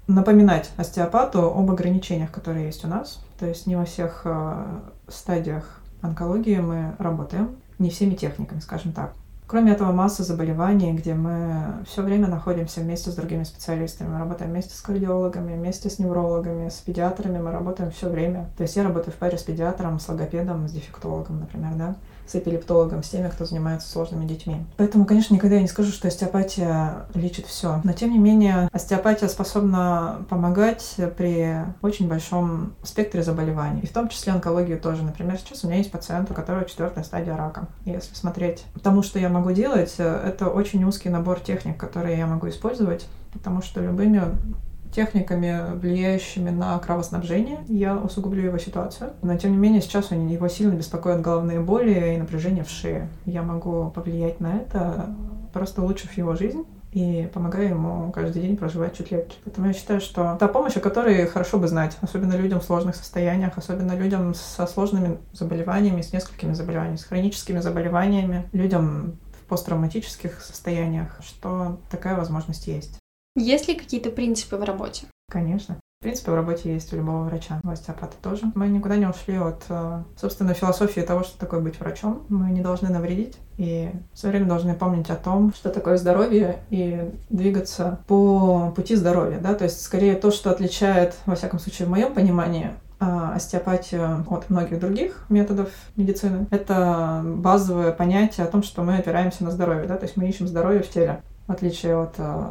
напоминать 0.06 0.70
остеопату 0.76 1.46
об 1.46 1.70
ограничениях, 1.70 2.30
которые 2.30 2.66
есть 2.66 2.84
у 2.84 2.88
нас. 2.88 3.24
То 3.38 3.46
есть 3.46 3.66
не 3.66 3.76
во 3.76 3.84
всех 3.84 4.22
э, 4.24 4.80
стадиях 5.08 5.80
онкологии 6.02 6.58
мы 6.58 6.94
работаем, 6.98 7.56
не 7.78 7.90
всеми 7.90 8.14
техниками, 8.14 8.60
скажем 8.60 8.92
так. 8.92 9.12
Кроме 9.50 9.72
этого, 9.72 9.90
масса 9.90 10.22
заболеваний, 10.22 10.92
где 10.92 11.12
мы 11.12 11.82
все 11.84 12.02
время 12.02 12.28
находимся 12.28 12.82
вместе 12.82 13.10
с 13.10 13.16
другими 13.16 13.42
специалистами. 13.42 14.10
Мы 14.10 14.20
работаем 14.20 14.52
вместе 14.52 14.76
с 14.76 14.80
кардиологами, 14.80 15.56
вместе 15.56 15.90
с 15.90 15.98
неврологами, 15.98 16.68
с 16.68 16.74
педиатрами. 16.74 17.40
Мы 17.40 17.50
работаем 17.50 17.90
все 17.90 18.08
время. 18.08 18.48
То 18.56 18.62
есть 18.62 18.76
я 18.76 18.84
работаю 18.84 19.12
в 19.12 19.16
паре 19.16 19.36
с 19.36 19.42
педиатром, 19.42 19.98
с 19.98 20.08
логопедом, 20.08 20.68
с 20.68 20.70
дефектологом, 20.70 21.40
например, 21.40 21.72
да 21.74 21.96
с 22.30 22.34
эпилептологом, 22.34 23.02
с 23.02 23.08
теми, 23.08 23.28
кто 23.28 23.44
занимается 23.44 23.90
сложными 23.90 24.24
детьми. 24.24 24.64
Поэтому, 24.76 25.04
конечно, 25.04 25.34
никогда 25.34 25.56
я 25.56 25.62
не 25.62 25.68
скажу, 25.68 25.90
что 25.90 26.08
остеопатия 26.08 27.06
лечит 27.14 27.46
все. 27.46 27.80
Но, 27.82 27.92
тем 27.92 28.10
не 28.10 28.18
менее, 28.18 28.68
остеопатия 28.72 29.28
способна 29.28 30.24
помогать 30.28 30.94
при 31.16 31.56
очень 31.82 32.08
большом 32.08 32.74
спектре 32.82 33.22
заболеваний. 33.22 33.80
И 33.82 33.86
в 33.86 33.92
том 33.92 34.08
числе 34.08 34.32
онкологию 34.32 34.80
тоже. 34.80 35.02
Например, 35.02 35.36
сейчас 35.38 35.64
у 35.64 35.66
меня 35.66 35.78
есть 35.78 35.90
пациент, 35.90 36.30
у 36.30 36.34
которого 36.34 36.64
четвертая 36.64 37.04
стадия 37.04 37.36
рака. 37.36 37.66
И 37.84 37.90
если 37.90 38.14
смотреть 38.14 38.64
тому, 38.82 39.02
что 39.02 39.18
я 39.18 39.28
могу 39.28 39.52
делать, 39.52 39.94
это 39.98 40.48
очень 40.48 40.84
узкий 40.84 41.08
набор 41.08 41.40
техник, 41.40 41.76
которые 41.76 42.18
я 42.18 42.26
могу 42.26 42.48
использовать, 42.48 43.06
потому 43.32 43.62
что 43.62 43.80
любыми 43.80 44.22
техниками, 44.92 45.76
влияющими 45.76 46.50
на 46.50 46.78
кровоснабжение, 46.78 47.60
я 47.68 47.96
усугублю 47.96 48.44
его 48.44 48.58
ситуацию. 48.58 49.12
Но, 49.22 49.36
тем 49.36 49.52
не 49.52 49.58
менее, 49.58 49.80
сейчас 49.80 50.10
его 50.10 50.48
сильно 50.48 50.74
беспокоят 50.74 51.20
головные 51.20 51.60
боли 51.60 52.14
и 52.14 52.18
напряжение 52.18 52.64
в 52.64 52.70
шее. 52.70 53.08
Я 53.24 53.42
могу 53.42 53.90
повлиять 53.90 54.40
на 54.40 54.56
это, 54.56 55.14
просто 55.52 55.82
улучшив 55.82 56.16
его 56.16 56.34
жизнь 56.34 56.64
и 56.92 57.30
помогая 57.32 57.68
ему 57.68 58.10
каждый 58.10 58.42
день 58.42 58.56
проживать 58.56 58.96
чуть 58.96 59.12
легче. 59.12 59.36
Поэтому 59.44 59.68
я 59.68 59.72
считаю, 59.72 60.00
что 60.00 60.36
та 60.40 60.48
помощь, 60.48 60.76
о 60.76 60.80
которой 60.80 61.26
хорошо 61.26 61.58
бы 61.58 61.68
знать, 61.68 61.96
особенно 62.00 62.34
людям 62.34 62.60
в 62.60 62.64
сложных 62.64 62.96
состояниях, 62.96 63.56
особенно 63.56 63.96
людям 63.96 64.34
со 64.34 64.66
сложными 64.66 65.18
заболеваниями, 65.32 66.02
с 66.02 66.12
несколькими 66.12 66.52
заболеваниями, 66.52 66.96
с 66.96 67.04
хроническими 67.04 67.60
заболеваниями, 67.60 68.48
людям 68.52 69.18
в 69.40 69.48
посттравматических 69.48 70.40
состояниях, 70.40 71.18
что 71.22 71.78
такая 71.90 72.16
возможность 72.16 72.66
есть. 72.66 72.99
Есть 73.36 73.68
ли 73.68 73.74
какие-то 73.74 74.10
принципы 74.10 74.56
в 74.56 74.64
работе? 74.64 75.06
Конечно. 75.30 75.78
Принципы 76.02 76.30
в 76.30 76.34
работе 76.34 76.72
есть 76.72 76.90
у 76.94 76.96
любого 76.96 77.24
врача, 77.24 77.60
у 77.62 77.68
остеопата 77.68 78.16
тоже. 78.22 78.50
Мы 78.54 78.68
никуда 78.68 78.96
не 78.96 79.06
ушли 79.06 79.36
от, 79.36 79.64
э, 79.68 80.02
собственно, 80.16 80.54
философии 80.54 81.02
того, 81.02 81.24
что 81.24 81.38
такое 81.38 81.60
быть 81.60 81.78
врачом. 81.78 82.22
Мы 82.30 82.50
не 82.52 82.62
должны 82.62 82.88
навредить 82.88 83.36
и 83.58 83.90
все 84.14 84.28
время 84.28 84.46
должны 84.46 84.72
помнить 84.74 85.10
о 85.10 85.16
том, 85.16 85.52
что 85.52 85.68
такое 85.68 85.98
здоровье 85.98 86.60
и 86.70 87.12
двигаться 87.28 88.00
по 88.06 88.72
пути 88.74 88.96
здоровья. 88.96 89.38
Да? 89.40 89.52
То 89.52 89.64
есть, 89.64 89.82
скорее, 89.82 90.14
то, 90.14 90.30
что 90.30 90.50
отличает, 90.50 91.16
во 91.26 91.34
всяком 91.34 91.58
случае, 91.58 91.86
в 91.86 91.90
моем 91.90 92.14
понимании, 92.14 92.70
а, 92.98 93.34
остеопатию 93.34 94.24
от 94.30 94.48
многих 94.48 94.80
других 94.80 95.26
методов 95.28 95.68
медицины. 95.96 96.46
Это 96.50 97.22
базовое 97.24 97.92
понятие 97.92 98.46
о 98.46 98.50
том, 98.50 98.62
что 98.62 98.82
мы 98.82 98.96
опираемся 98.96 99.44
на 99.44 99.50
здоровье, 99.50 99.86
да, 99.86 99.96
то 99.96 100.04
есть 100.04 100.16
мы 100.16 100.26
ищем 100.28 100.48
здоровье 100.48 100.82
в 100.82 100.88
теле 100.88 101.20
в 101.50 101.52
отличие 101.52 102.00
от 102.00 102.14
э, 102.18 102.46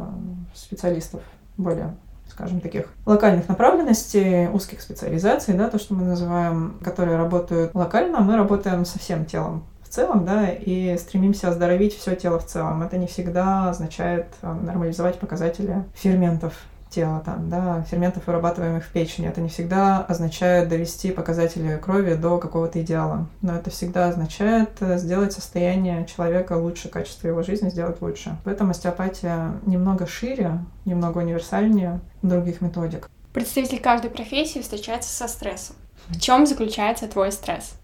специалистов 0.53 1.22
более 1.58 1.96
скажем, 2.29 2.62
таких 2.62 2.86
локальных 3.06 3.50
направленностей, 3.50 4.48
узких 4.48 4.82
специализаций, 4.82 5.56
да, 5.56 5.70
то, 5.70 5.77
что 5.77 5.94
мы 5.94 6.06
называем, 6.06 6.79
которые 6.84 7.18
работают 7.18 7.74
локально, 7.74 8.20
мы 8.22 8.38
работаем 8.38 8.86
со 8.86 8.98
всем 8.98 9.25
телом 9.25 9.65
в 9.84 9.89
целом, 9.89 10.24
да, 10.24 10.50
и 10.50 10.98
стремимся 10.98 11.50
оздоровить 11.50 11.98
все 11.98 12.15
тело 12.15 12.39
в 12.39 12.46
целом. 12.46 12.84
Это 12.84 12.98
не 12.98 13.08
всегда 13.08 13.70
означает 13.70 14.27
э, 14.41 14.53
нормализовать 14.53 15.20
показатели 15.20 15.84
ферментов 15.96 16.53
тела, 16.89 17.22
там, 17.25 17.50
да, 17.50 17.84
ферментов, 17.89 18.27
вырабатываемых 18.27 18.84
в 18.84 18.89
печени. 18.89 19.27
Это 19.27 19.41
не 19.41 19.50
всегда 19.50 20.03
означает 20.03 20.69
довести 20.69 21.12
показатели 21.12 21.77
крови 21.77 22.15
до 22.15 22.38
какого-то 22.38 22.81
идеала. 22.81 23.27
Но 23.41 23.55
это 23.55 23.69
всегда 23.69 24.08
означает 24.08 24.69
э, 24.79 24.98
сделать 24.98 25.34
состояние 25.34 26.05
человека 26.05 26.53
лучше, 26.53 26.89
качество 26.89 27.27
его 27.27 27.43
жизни 27.43 27.69
сделать 27.69 28.01
лучше. 28.01 28.38
Поэтому 28.43 28.72
остеопатия 28.72 29.53
немного 29.65 30.08
шире, 30.08 30.60
немного 30.86 31.19
универсальнее 31.19 32.00
других 32.22 32.62
методик. 32.62 33.10
Представитель 33.34 33.79
каждой 33.79 34.10
профессии 34.10 34.60
встречается 34.60 35.12
со 35.12 35.27
стрессом. 35.27 35.75
В 36.08 36.19
чем 36.19 36.46
заключается 36.46 37.08
твой 37.08 37.31
стресс? 37.31 37.75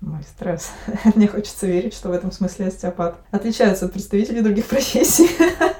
мой 0.00 0.22
стресс. 0.22 0.70
Мне 1.14 1.26
хочется 1.26 1.66
верить, 1.66 1.94
что 1.94 2.08
в 2.08 2.12
этом 2.12 2.30
смысле 2.32 2.68
остеопат 2.68 3.16
отличается 3.30 3.86
от 3.86 3.92
представителей 3.92 4.42
других 4.42 4.66
профессий. 4.66 5.28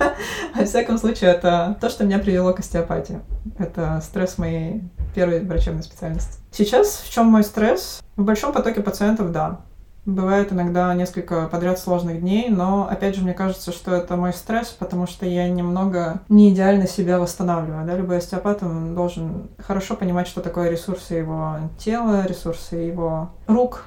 Во 0.55 0.65
всяком 0.65 0.99
случае, 0.99 1.31
это 1.31 1.77
то, 1.81 1.89
что 1.89 2.05
меня 2.05 2.19
привело 2.19 2.53
к 2.53 2.61
остеопатии. 2.61 3.21
Это 3.59 4.01
стресс 4.03 4.39
моей 4.39 4.83
первой 5.15 5.41
врачебной 5.41 5.83
специальности. 5.83 6.39
Сейчас 6.51 7.03
в 7.05 7.11
чем 7.11 7.27
мой 7.27 7.45
стресс? 7.45 8.01
В 8.17 8.25
большом 8.25 8.53
потоке 8.53 8.81
пациентов, 8.81 9.33
да. 9.33 9.61
Бывает 10.07 10.53
иногда 10.53 10.95
несколько 10.95 11.49
подряд 11.49 11.81
сложных 11.81 12.21
дней, 12.21 12.49
но 12.49 12.87
опять 12.89 13.17
же 13.17 13.23
мне 13.23 13.35
кажется, 13.35 13.73
что 13.73 13.93
это 13.93 14.17
мой 14.17 14.33
стресс, 14.33 14.69
потому 14.69 15.09
что 15.09 15.27
я 15.27 15.49
немного 15.49 16.21
не 16.29 16.51
идеально 16.53 16.87
себя 16.87 17.19
восстанавливаю. 17.19 17.85
Да? 17.85 17.97
Любой 17.97 18.19
остеопат 18.19 18.63
он 18.63 18.95
должен 18.95 19.49
хорошо 19.59 19.97
понимать, 19.97 20.29
что 20.29 20.41
такое 20.43 20.71
ресурсы 20.71 21.15
его 21.15 21.57
тела, 21.77 22.25
ресурсы 22.25 22.77
его 22.77 23.31
рук, 23.49 23.87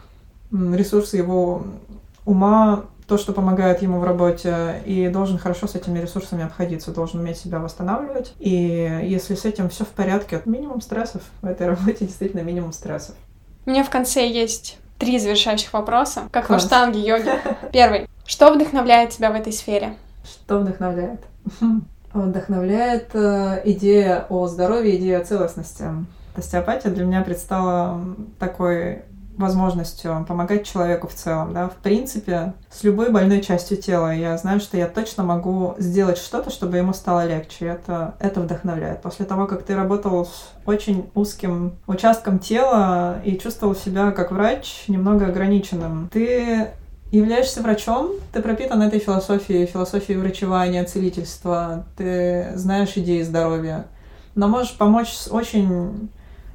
ресурсы 0.52 1.16
его 1.16 1.64
ума, 2.26 2.84
то, 3.10 3.18
что 3.18 3.34
помогает 3.34 3.82
ему 3.82 4.00
в 4.00 4.04
работе, 4.04 4.84
и 4.86 5.08
должен 5.08 5.40
хорошо 5.40 5.68
с 5.68 5.74
этими 5.74 5.98
ресурсами 5.98 6.46
обходиться, 6.46 6.92
должен 6.92 7.20
уметь 7.20 7.38
себя 7.38 7.58
восстанавливать. 7.58 8.34
И 8.38 9.02
если 9.04 9.34
с 9.34 9.46
этим 9.46 9.68
все 9.70 9.84
в 9.84 9.88
порядке, 9.88 10.42
минимум 10.46 10.80
стрессов 10.80 11.24
в 11.42 11.48
этой 11.48 11.68
работе 11.68 12.06
действительно 12.06 12.42
минимум 12.42 12.72
стрессов. 12.72 13.16
У 13.66 13.72
меня 13.72 13.84
в 13.84 13.90
конце 13.90 14.28
есть 14.28 14.78
три 15.00 15.18
завершающих 15.18 15.74
вопроса, 15.74 16.30
как 16.32 16.46
Класс. 16.46 16.62
в 16.62 16.66
аштанге 16.66 17.00
йоги. 17.00 17.32
Первый. 17.74 18.08
Что 18.26 18.54
вдохновляет 18.54 19.10
тебя 19.10 19.32
в 19.32 19.36
этой 19.36 19.54
сфере? 19.54 19.96
Что 20.24 20.60
вдохновляет? 20.60 21.22
Вдохновляет 22.14 23.10
э, 23.14 23.62
идея 23.66 24.26
о 24.30 24.48
здоровье, 24.48 24.98
идея 24.98 25.22
о 25.22 25.26
целостности. 25.26 25.86
Остеопатия 26.36 26.92
для 26.92 27.06
меня 27.06 27.22
предстала 27.22 28.02
такой 28.40 29.04
возможностью 29.40 30.26
помогать 30.28 30.66
человеку 30.66 31.08
в 31.08 31.14
целом, 31.14 31.54
да, 31.54 31.70
в 31.70 31.76
принципе, 31.76 32.54
с 32.70 32.84
любой 32.84 33.10
больной 33.10 33.42
частью 33.42 33.78
тела. 33.78 34.14
Я 34.14 34.38
знаю, 34.38 34.60
что 34.60 34.78
я 34.78 34.88
точно 34.88 35.24
могу 35.24 35.76
сделать 35.78 36.18
что-то, 36.18 36.50
чтобы 36.50 36.78
ему 36.78 36.94
стало 36.94 37.26
легче. 37.26 37.66
Это, 37.66 38.16
это 38.20 38.42
вдохновляет. 38.42 39.02
После 39.02 39.26
того, 39.26 39.48
как 39.48 39.64
ты 39.64 39.76
работал 39.76 40.26
с 40.26 40.52
очень 40.66 41.10
узким 41.16 41.78
участком 41.88 42.40
тела 42.40 43.22
и 43.24 43.38
чувствовал 43.38 43.76
себя 43.76 44.12
как 44.12 44.32
врач 44.32 44.84
немного 44.88 45.28
ограниченным, 45.28 46.10
ты 46.12 46.68
являешься 47.12 47.62
врачом, 47.62 48.12
ты 48.34 48.42
пропитан 48.42 48.82
этой 48.82 49.00
философией, 49.00 49.66
философией 49.66 50.20
врачевания, 50.20 50.84
целительства, 50.84 51.86
ты 51.98 52.52
знаешь 52.56 52.96
идеи 52.96 53.24
здоровья, 53.24 53.88
но 54.36 54.48
можешь 54.48 54.78
помочь 54.78 55.14
с 55.14 55.32
очень 55.32 56.10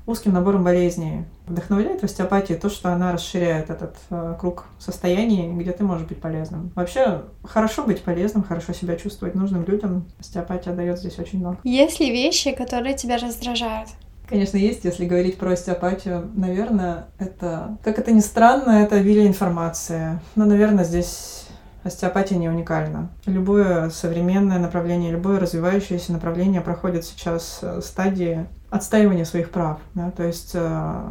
узким 0.07 0.33
набором 0.33 0.65
болезней. 0.65 1.25
Вдохновляет 1.47 2.01
в 2.01 2.05
остеопатии 2.05 2.55
то, 2.55 2.71
что 2.71 2.93
она 2.93 3.13
расширяет 3.13 3.69
этот 3.69 3.97
э, 4.11 4.35
круг 4.41 4.65
состояний, 4.79 5.53
где 5.53 5.73
ты 5.73 5.85
можешь 5.85 6.07
быть 6.07 6.21
полезным. 6.21 6.73
Вообще, 6.75 7.23
хорошо 7.43 7.85
быть 7.85 8.03
полезным, 8.03 8.43
хорошо 8.43 8.73
себя 8.73 8.97
чувствовать 8.97 9.35
нужным 9.35 9.65
людям. 9.67 10.07
Остеопатия 10.19 10.73
дает 10.73 10.99
здесь 10.99 11.19
очень 11.19 11.41
много. 11.41 11.59
Есть 11.65 12.01
ли 12.01 12.11
вещи, 12.11 12.53
которые 12.53 12.97
тебя 12.97 13.19
раздражают? 13.19 13.91
Конечно, 14.27 14.57
есть, 14.57 14.85
если 14.85 15.05
говорить 15.05 15.37
про 15.37 15.53
остеопатию, 15.53 16.31
наверное, 16.35 17.09
это, 17.19 17.77
как 17.83 17.99
это 17.99 18.11
ни 18.11 18.21
странно, 18.21 18.83
это 18.83 18.97
обилие 18.97 19.27
информации. 19.27 20.19
Но, 20.35 20.47
наверное, 20.47 20.85
здесь 20.85 21.44
остеопатия 21.85 22.39
не 22.39 22.49
уникальна. 22.49 23.11
Любое 23.27 23.91
современное 23.91 24.59
направление, 24.59 25.13
любое 25.13 25.39
развивающееся 25.39 26.13
направление 26.13 26.61
проходит 26.61 27.05
сейчас 27.05 27.61
э, 27.63 27.81
стадии 27.83 28.47
отстаивания 28.71 29.25
своих 29.25 29.51
прав. 29.51 29.79
Да? 29.95 30.11
То 30.11 30.25
есть, 30.25 30.53
э, 30.55 31.03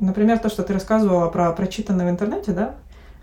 например, 0.00 0.38
то, 0.38 0.48
что 0.48 0.62
ты 0.62 0.72
рассказывала 0.72 1.28
про 1.28 1.52
прочитанное 1.52 2.06
в 2.06 2.10
интернете, 2.10 2.52
да, 2.52 2.74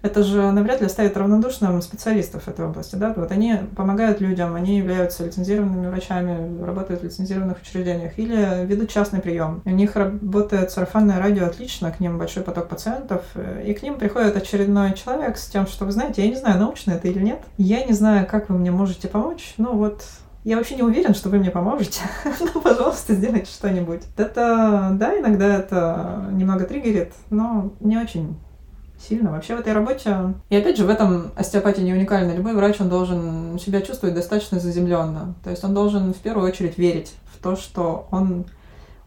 это 0.01 0.23
же 0.23 0.51
навряд 0.51 0.81
ли 0.81 0.87
оставит 0.87 1.15
равнодушным 1.17 1.81
специалистов 1.81 2.47
этой 2.47 2.65
области. 2.65 2.95
Да? 2.95 3.13
Вот 3.15 3.31
они 3.31 3.55
помогают 3.75 4.19
людям, 4.21 4.55
они 4.55 4.77
являются 4.77 5.25
лицензированными 5.25 5.87
врачами, 5.87 6.63
работают 6.63 7.01
в 7.01 7.03
лицензированных 7.05 7.61
учреждениях 7.61 8.17
или 8.17 8.65
ведут 8.65 8.89
частный 8.89 9.19
прием. 9.19 9.61
У 9.65 9.69
них 9.69 9.95
работает 9.95 10.71
сарафанное 10.71 11.19
радио 11.19 11.45
отлично, 11.45 11.91
к 11.91 11.99
ним 11.99 12.17
большой 12.17 12.43
поток 12.43 12.67
пациентов, 12.67 13.23
и 13.65 13.73
к 13.73 13.83
ним 13.83 13.97
приходит 13.97 14.35
очередной 14.35 14.93
человек 14.93 15.37
с 15.37 15.47
тем, 15.47 15.67
что, 15.67 15.85
вы 15.85 15.91
знаете, 15.91 16.23
я 16.23 16.29
не 16.29 16.35
знаю, 16.35 16.59
научно 16.59 16.91
это 16.91 17.07
или 17.07 17.19
нет, 17.19 17.41
я 17.57 17.83
не 17.83 17.93
знаю, 17.93 18.27
как 18.27 18.49
вы 18.49 18.57
мне 18.57 18.71
можете 18.71 19.07
помочь, 19.07 19.53
ну 19.57 19.75
вот 19.75 20.03
я 20.43 20.57
вообще 20.57 20.75
не 20.75 20.81
уверен, 20.81 21.13
что 21.13 21.29
вы 21.29 21.37
мне 21.37 21.51
поможете. 21.51 22.01
ну, 22.39 22.61
пожалуйста, 22.61 23.13
сделайте 23.13 23.51
что-нибудь. 23.51 24.01
Это, 24.17 24.89
да, 24.93 25.19
иногда 25.19 25.55
это 25.55 26.25
немного 26.31 26.65
триггерит, 26.65 27.13
но 27.29 27.73
не 27.79 27.97
очень 27.97 28.37
сильно 29.07 29.31
вообще 29.31 29.55
в 29.55 29.59
этой 29.59 29.73
работе. 29.73 30.33
И 30.49 30.55
опять 30.55 30.77
же, 30.77 30.85
в 30.85 30.89
этом 30.89 31.31
остеопатия 31.35 31.83
не 31.83 31.93
уникальна. 31.93 32.33
Любой 32.33 32.53
врач, 32.53 32.79
он 32.79 32.89
должен 32.89 33.57
себя 33.59 33.81
чувствовать 33.81 34.15
достаточно 34.15 34.59
заземленно. 34.59 35.35
То 35.43 35.49
есть 35.49 35.63
он 35.63 35.73
должен 35.73 36.13
в 36.13 36.17
первую 36.17 36.47
очередь 36.47 36.77
верить 36.77 37.13
в 37.33 37.41
то, 37.41 37.55
что 37.55 38.07
он 38.11 38.45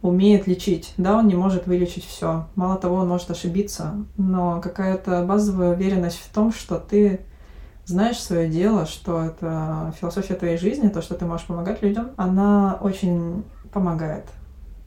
умеет 0.02 0.46
лечить. 0.46 0.92
Да, 0.98 1.18
он 1.18 1.28
не 1.28 1.35
может 1.35 1.66
вылечить 1.66 2.04
все. 2.04 2.46
Мало 2.57 2.76
того, 2.76 2.96
он 2.96 3.09
может 3.09 3.30
ошибиться, 3.30 3.94
но 4.18 4.61
какая-то 4.61 5.22
базовая 5.22 5.72
уверенность 5.72 6.18
в 6.18 6.33
том, 6.35 6.52
что 6.52 6.76
ты 6.78 7.20
знаешь 7.87 8.20
свое 8.20 8.48
дело, 8.48 8.85
что 8.87 9.22
это 9.22 9.94
философия 9.98 10.35
твоей 10.35 10.59
жизни, 10.59 10.88
то, 10.88 11.00
что 11.00 11.14
ты 11.14 11.24
можешь 11.24 11.46
помогать 11.46 11.83
людям, 11.83 12.11
она 12.16 12.78
очень 12.80 13.44
помогает. 13.72 14.24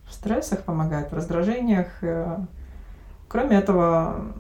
В 0.07 0.13
стрессах 0.13 0.61
помогает, 0.63 1.11
в 1.11 1.15
раздражениях. 1.15 1.87
Э, 2.01 2.37
кроме 3.27 3.57
этого, 3.57 4.33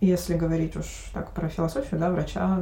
если 0.00 0.36
говорить 0.36 0.76
уж 0.76 0.86
так 1.12 1.30
про 1.32 1.48
философию, 1.48 2.00
да, 2.00 2.10
врача, 2.10 2.58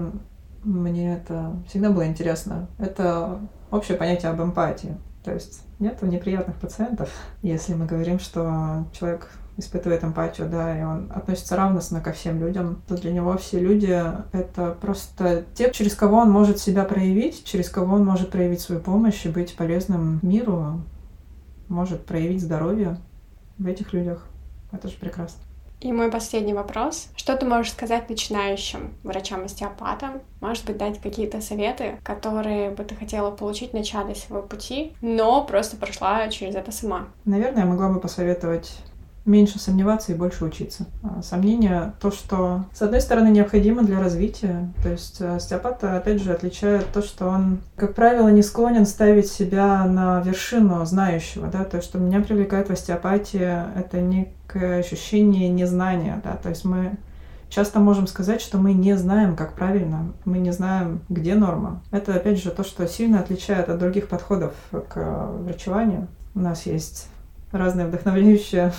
мне 0.64 1.14
это 1.14 1.56
всегда 1.68 1.90
было 1.90 2.06
интересно. 2.06 2.68
Это 2.78 3.40
общее 3.70 3.96
понятие 3.96 4.30
об 4.30 4.40
эмпатии. 4.40 4.96
То 5.24 5.32
есть 5.32 5.62
нет 5.78 6.00
неприятных 6.02 6.56
пациентов, 6.56 7.10
если 7.42 7.74
мы 7.74 7.86
говорим, 7.86 8.18
что 8.18 8.86
человек 8.92 9.30
испытывает 9.56 10.04
эмпатию, 10.04 10.48
да, 10.48 10.78
и 10.78 10.82
он 10.82 11.10
относится 11.12 11.56
равностно 11.56 12.00
ко 12.00 12.12
всем 12.12 12.38
людям, 12.40 12.80
то 12.86 12.96
для 12.96 13.12
него 13.12 13.36
все 13.36 13.58
люди— 13.58 14.00
это 14.32 14.76
просто 14.80 15.44
те, 15.54 15.72
через 15.72 15.96
кого 15.96 16.18
он 16.18 16.30
может 16.30 16.58
себя 16.60 16.84
проявить, 16.84 17.44
через 17.44 17.68
кого 17.68 17.96
он 17.96 18.04
может 18.04 18.30
проявить 18.30 18.60
свою 18.60 18.80
помощь 18.80 19.26
и 19.26 19.28
быть 19.28 19.56
полезным 19.56 20.20
миру, 20.22 20.80
может 21.68 22.06
проявить 22.06 22.40
здоровье 22.40 22.98
в 23.58 23.66
этих 23.66 23.92
людях. 23.92 24.24
Это 24.70 24.88
же 24.88 24.96
прекрасно. 24.96 25.42
И 25.80 25.92
мой 25.92 26.10
последний 26.10 26.54
вопрос. 26.54 27.08
Что 27.16 27.36
ты 27.36 27.46
можешь 27.46 27.72
сказать 27.72 28.08
начинающим 28.08 28.94
врачам-остеопатам? 29.04 30.22
Может 30.40 30.64
быть, 30.64 30.76
дать 30.76 31.00
какие-то 31.00 31.40
советы, 31.40 31.98
которые 32.02 32.70
бы 32.70 32.82
ты 32.84 32.96
хотела 32.96 33.30
получить 33.30 33.70
в 33.70 33.74
начале 33.74 34.14
своего 34.14 34.44
пути, 34.44 34.92
но 35.00 35.44
просто 35.44 35.76
прошла 35.76 36.28
через 36.28 36.56
это 36.56 36.72
сама? 36.72 37.08
Наверное, 37.24 37.62
я 37.62 37.68
могла 37.68 37.90
бы 37.90 38.00
посоветовать 38.00 38.76
меньше 39.28 39.58
сомневаться 39.58 40.12
и 40.12 40.16
больше 40.16 40.44
учиться. 40.44 40.86
А 41.02 41.22
сомнение— 41.22 41.92
то, 42.00 42.10
что, 42.10 42.64
с 42.72 42.82
одной 42.82 43.00
стороны, 43.00 43.28
необходимо 43.28 43.82
для 43.82 44.00
развития. 44.00 44.72
То 44.82 44.90
есть 44.90 45.20
э, 45.20 45.36
остеопата, 45.36 45.96
опять 45.96 46.22
же, 46.22 46.32
отличает 46.32 46.86
то, 46.92 47.02
что 47.02 47.28
он, 47.28 47.58
как 47.76 47.94
правило, 47.94 48.28
не 48.28 48.42
склонен 48.42 48.86
ставить 48.86 49.28
себя 49.28 49.84
на 49.84 50.20
вершину 50.20 50.84
знающего. 50.84 51.46
Да? 51.48 51.64
То, 51.64 51.80
что 51.82 51.98
меня 51.98 52.20
привлекает 52.20 52.68
в 52.68 52.72
остеопатии, 52.72 53.62
это 53.78 54.00
некое 54.00 54.80
ощущение 54.80 55.48
незнания. 55.48 56.20
Да? 56.24 56.36
То 56.36 56.48
есть 56.48 56.64
мы 56.64 56.96
часто 57.48 57.80
можем 57.80 58.06
сказать, 58.06 58.40
что 58.40 58.58
мы 58.58 58.72
не 58.72 58.96
знаем, 58.96 59.36
как 59.36 59.54
правильно, 59.54 60.12
мы 60.24 60.38
не 60.38 60.52
знаем, 60.52 61.00
где 61.08 61.34
норма. 61.34 61.82
Это, 61.90 62.14
опять 62.14 62.42
же, 62.42 62.50
то, 62.50 62.64
что 62.64 62.86
сильно 62.86 63.20
отличает 63.20 63.68
от 63.68 63.78
других 63.78 64.08
подходов 64.08 64.54
к 64.70 65.30
врачеванию. 65.42 66.08
У 66.34 66.40
нас 66.40 66.66
есть 66.66 67.08
разные 67.52 67.86
вдохновляющие 67.86 68.72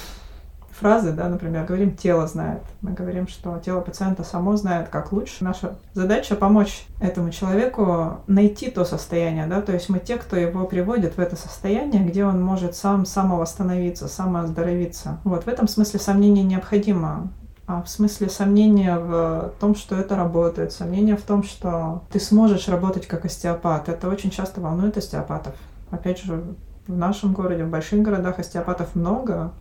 фразы, 0.79 1.11
да, 1.11 1.29
например, 1.29 1.65
говорим 1.65 1.95
«тело 1.95 2.27
знает». 2.27 2.61
Мы 2.81 2.91
говорим, 2.91 3.27
что 3.27 3.59
тело 3.63 3.81
пациента 3.81 4.23
само 4.23 4.55
знает, 4.55 4.89
как 4.89 5.11
лучше. 5.11 5.43
Наша 5.43 5.75
задача 5.93 6.35
помочь 6.35 6.85
этому 6.99 7.31
человеку 7.31 8.21
найти 8.27 8.71
то 8.71 8.85
состояние, 8.85 9.47
да, 9.47 9.61
то 9.61 9.73
есть 9.73 9.89
мы 9.89 9.99
те, 9.99 10.17
кто 10.17 10.35
его 10.35 10.65
приводит 10.65 11.17
в 11.17 11.19
это 11.19 11.35
состояние, 11.35 12.03
где 12.03 12.25
он 12.25 12.41
может 12.41 12.75
сам 12.75 13.05
самовосстановиться, 13.05 14.07
самооздоровиться. 14.07 15.19
Вот, 15.23 15.43
в 15.43 15.47
этом 15.47 15.67
смысле 15.67 15.99
сомнение 15.99 16.43
необходимо. 16.43 17.29
А 17.67 17.83
в 17.83 17.89
смысле 17.89 18.29
сомнения 18.29 18.97
в 18.97 19.53
том, 19.59 19.75
что 19.75 19.95
это 19.95 20.15
работает, 20.15 20.71
сомнения 20.71 21.15
в 21.15 21.21
том, 21.21 21.43
что 21.43 22.01
ты 22.11 22.19
сможешь 22.19 22.67
работать 22.67 23.05
как 23.05 23.25
остеопат. 23.25 23.89
Это 23.89 24.09
очень 24.09 24.31
часто 24.31 24.59
волнует 24.59 24.97
остеопатов 24.97 25.53
опять 25.91 26.19
же, 26.21 26.43
в 26.87 26.97
нашем 26.97 27.33
городе, 27.33 27.63
в 27.63 27.69
больших 27.69 28.01
городах 28.01 28.39
остеопатов 28.39 28.95
много, 28.95 29.51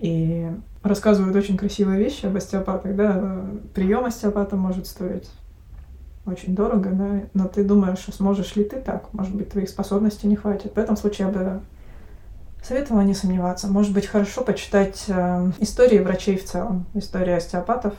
и 0.00 0.50
рассказывают 0.82 1.36
очень 1.36 1.56
красивые 1.56 1.98
вещи 1.98 2.26
об 2.26 2.36
остеопатах, 2.36 2.96
да, 2.96 3.44
прием 3.74 4.04
остеопата 4.06 4.56
может 4.56 4.86
стоить 4.86 5.30
очень 6.26 6.54
дорого, 6.54 6.90
да, 6.90 7.22
но 7.34 7.48
ты 7.48 7.64
думаешь, 7.64 8.04
сможешь 8.12 8.56
ли 8.56 8.64
ты 8.64 8.80
так, 8.80 9.12
может 9.12 9.34
быть, 9.34 9.50
твоих 9.50 9.68
способностей 9.68 10.26
не 10.26 10.36
хватит. 10.36 10.74
В 10.74 10.78
этом 10.78 10.96
случае 10.96 11.28
я 11.28 11.32
бы 11.32 11.60
советовала 12.62 13.02
не 13.02 13.14
сомневаться. 13.14 13.68
Может 13.68 13.92
быть, 13.92 14.06
хорошо 14.06 14.42
почитать 14.42 15.04
э, 15.08 15.52
истории 15.60 15.98
врачей 15.98 16.36
в 16.36 16.44
целом, 16.44 16.86
истории 16.94 17.32
остеопатов 17.32 17.94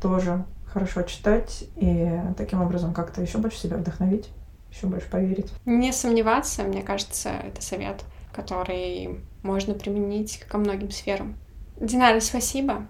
тоже 0.00 0.44
хорошо 0.66 1.02
читать 1.02 1.64
и 1.76 2.20
таким 2.36 2.60
образом 2.60 2.92
как-то 2.92 3.22
еще 3.22 3.38
больше 3.38 3.58
себя 3.58 3.78
вдохновить, 3.78 4.28
еще 4.70 4.86
больше 4.86 5.08
поверить. 5.08 5.50
Не 5.64 5.92
сомневаться, 5.92 6.62
мне 6.64 6.82
кажется, 6.82 7.30
это 7.30 7.62
совет, 7.62 8.04
который 8.32 9.20
можно 9.42 9.74
применить 9.74 10.40
ко 10.48 10.58
многим 10.58 10.90
сферам. 10.90 11.36
Динара, 11.80 12.20
спасибо. 12.20 12.86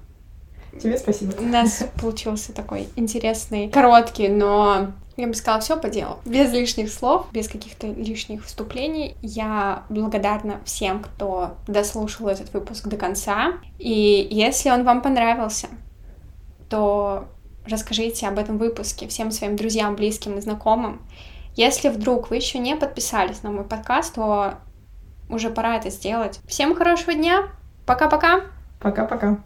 Тебе 0.80 0.98
спасибо. 0.98 1.32
У 1.38 1.44
нас 1.44 1.84
получился 2.00 2.52
такой 2.52 2.88
интересный, 2.96 3.68
короткий, 3.68 4.28
но 4.28 4.92
я 5.16 5.26
бы 5.26 5.34
сказала, 5.34 5.60
все 5.60 5.78
по 5.78 5.88
делу. 5.88 6.18
Без 6.26 6.52
лишних 6.52 6.92
слов, 6.92 7.26
без 7.32 7.48
каких-то 7.48 7.86
лишних 7.86 8.44
вступлений. 8.44 9.16
Я 9.22 9.84
благодарна 9.88 10.60
всем, 10.64 11.02
кто 11.02 11.56
дослушал 11.66 12.28
этот 12.28 12.52
выпуск 12.52 12.86
до 12.86 12.96
конца. 12.96 13.54
И 13.78 14.28
если 14.30 14.70
он 14.70 14.84
вам 14.84 15.00
понравился, 15.00 15.68
то 16.68 17.28
расскажите 17.64 18.28
об 18.28 18.38
этом 18.38 18.58
выпуске 18.58 19.08
всем 19.08 19.30
своим 19.30 19.56
друзьям, 19.56 19.96
близким 19.96 20.36
и 20.36 20.42
знакомым. 20.42 21.00
Если 21.54 21.88
вдруг 21.88 22.28
вы 22.28 22.36
еще 22.36 22.58
не 22.58 22.76
подписались 22.76 23.42
на 23.42 23.50
мой 23.50 23.64
подкаст, 23.64 24.14
то 24.14 24.56
уже 25.30 25.48
пора 25.48 25.76
это 25.76 25.88
сделать. 25.88 26.40
Всем 26.46 26.74
хорошего 26.74 27.14
дня. 27.14 27.48
Пока-пока. 27.86 28.42
Пока-пока. 28.78 29.44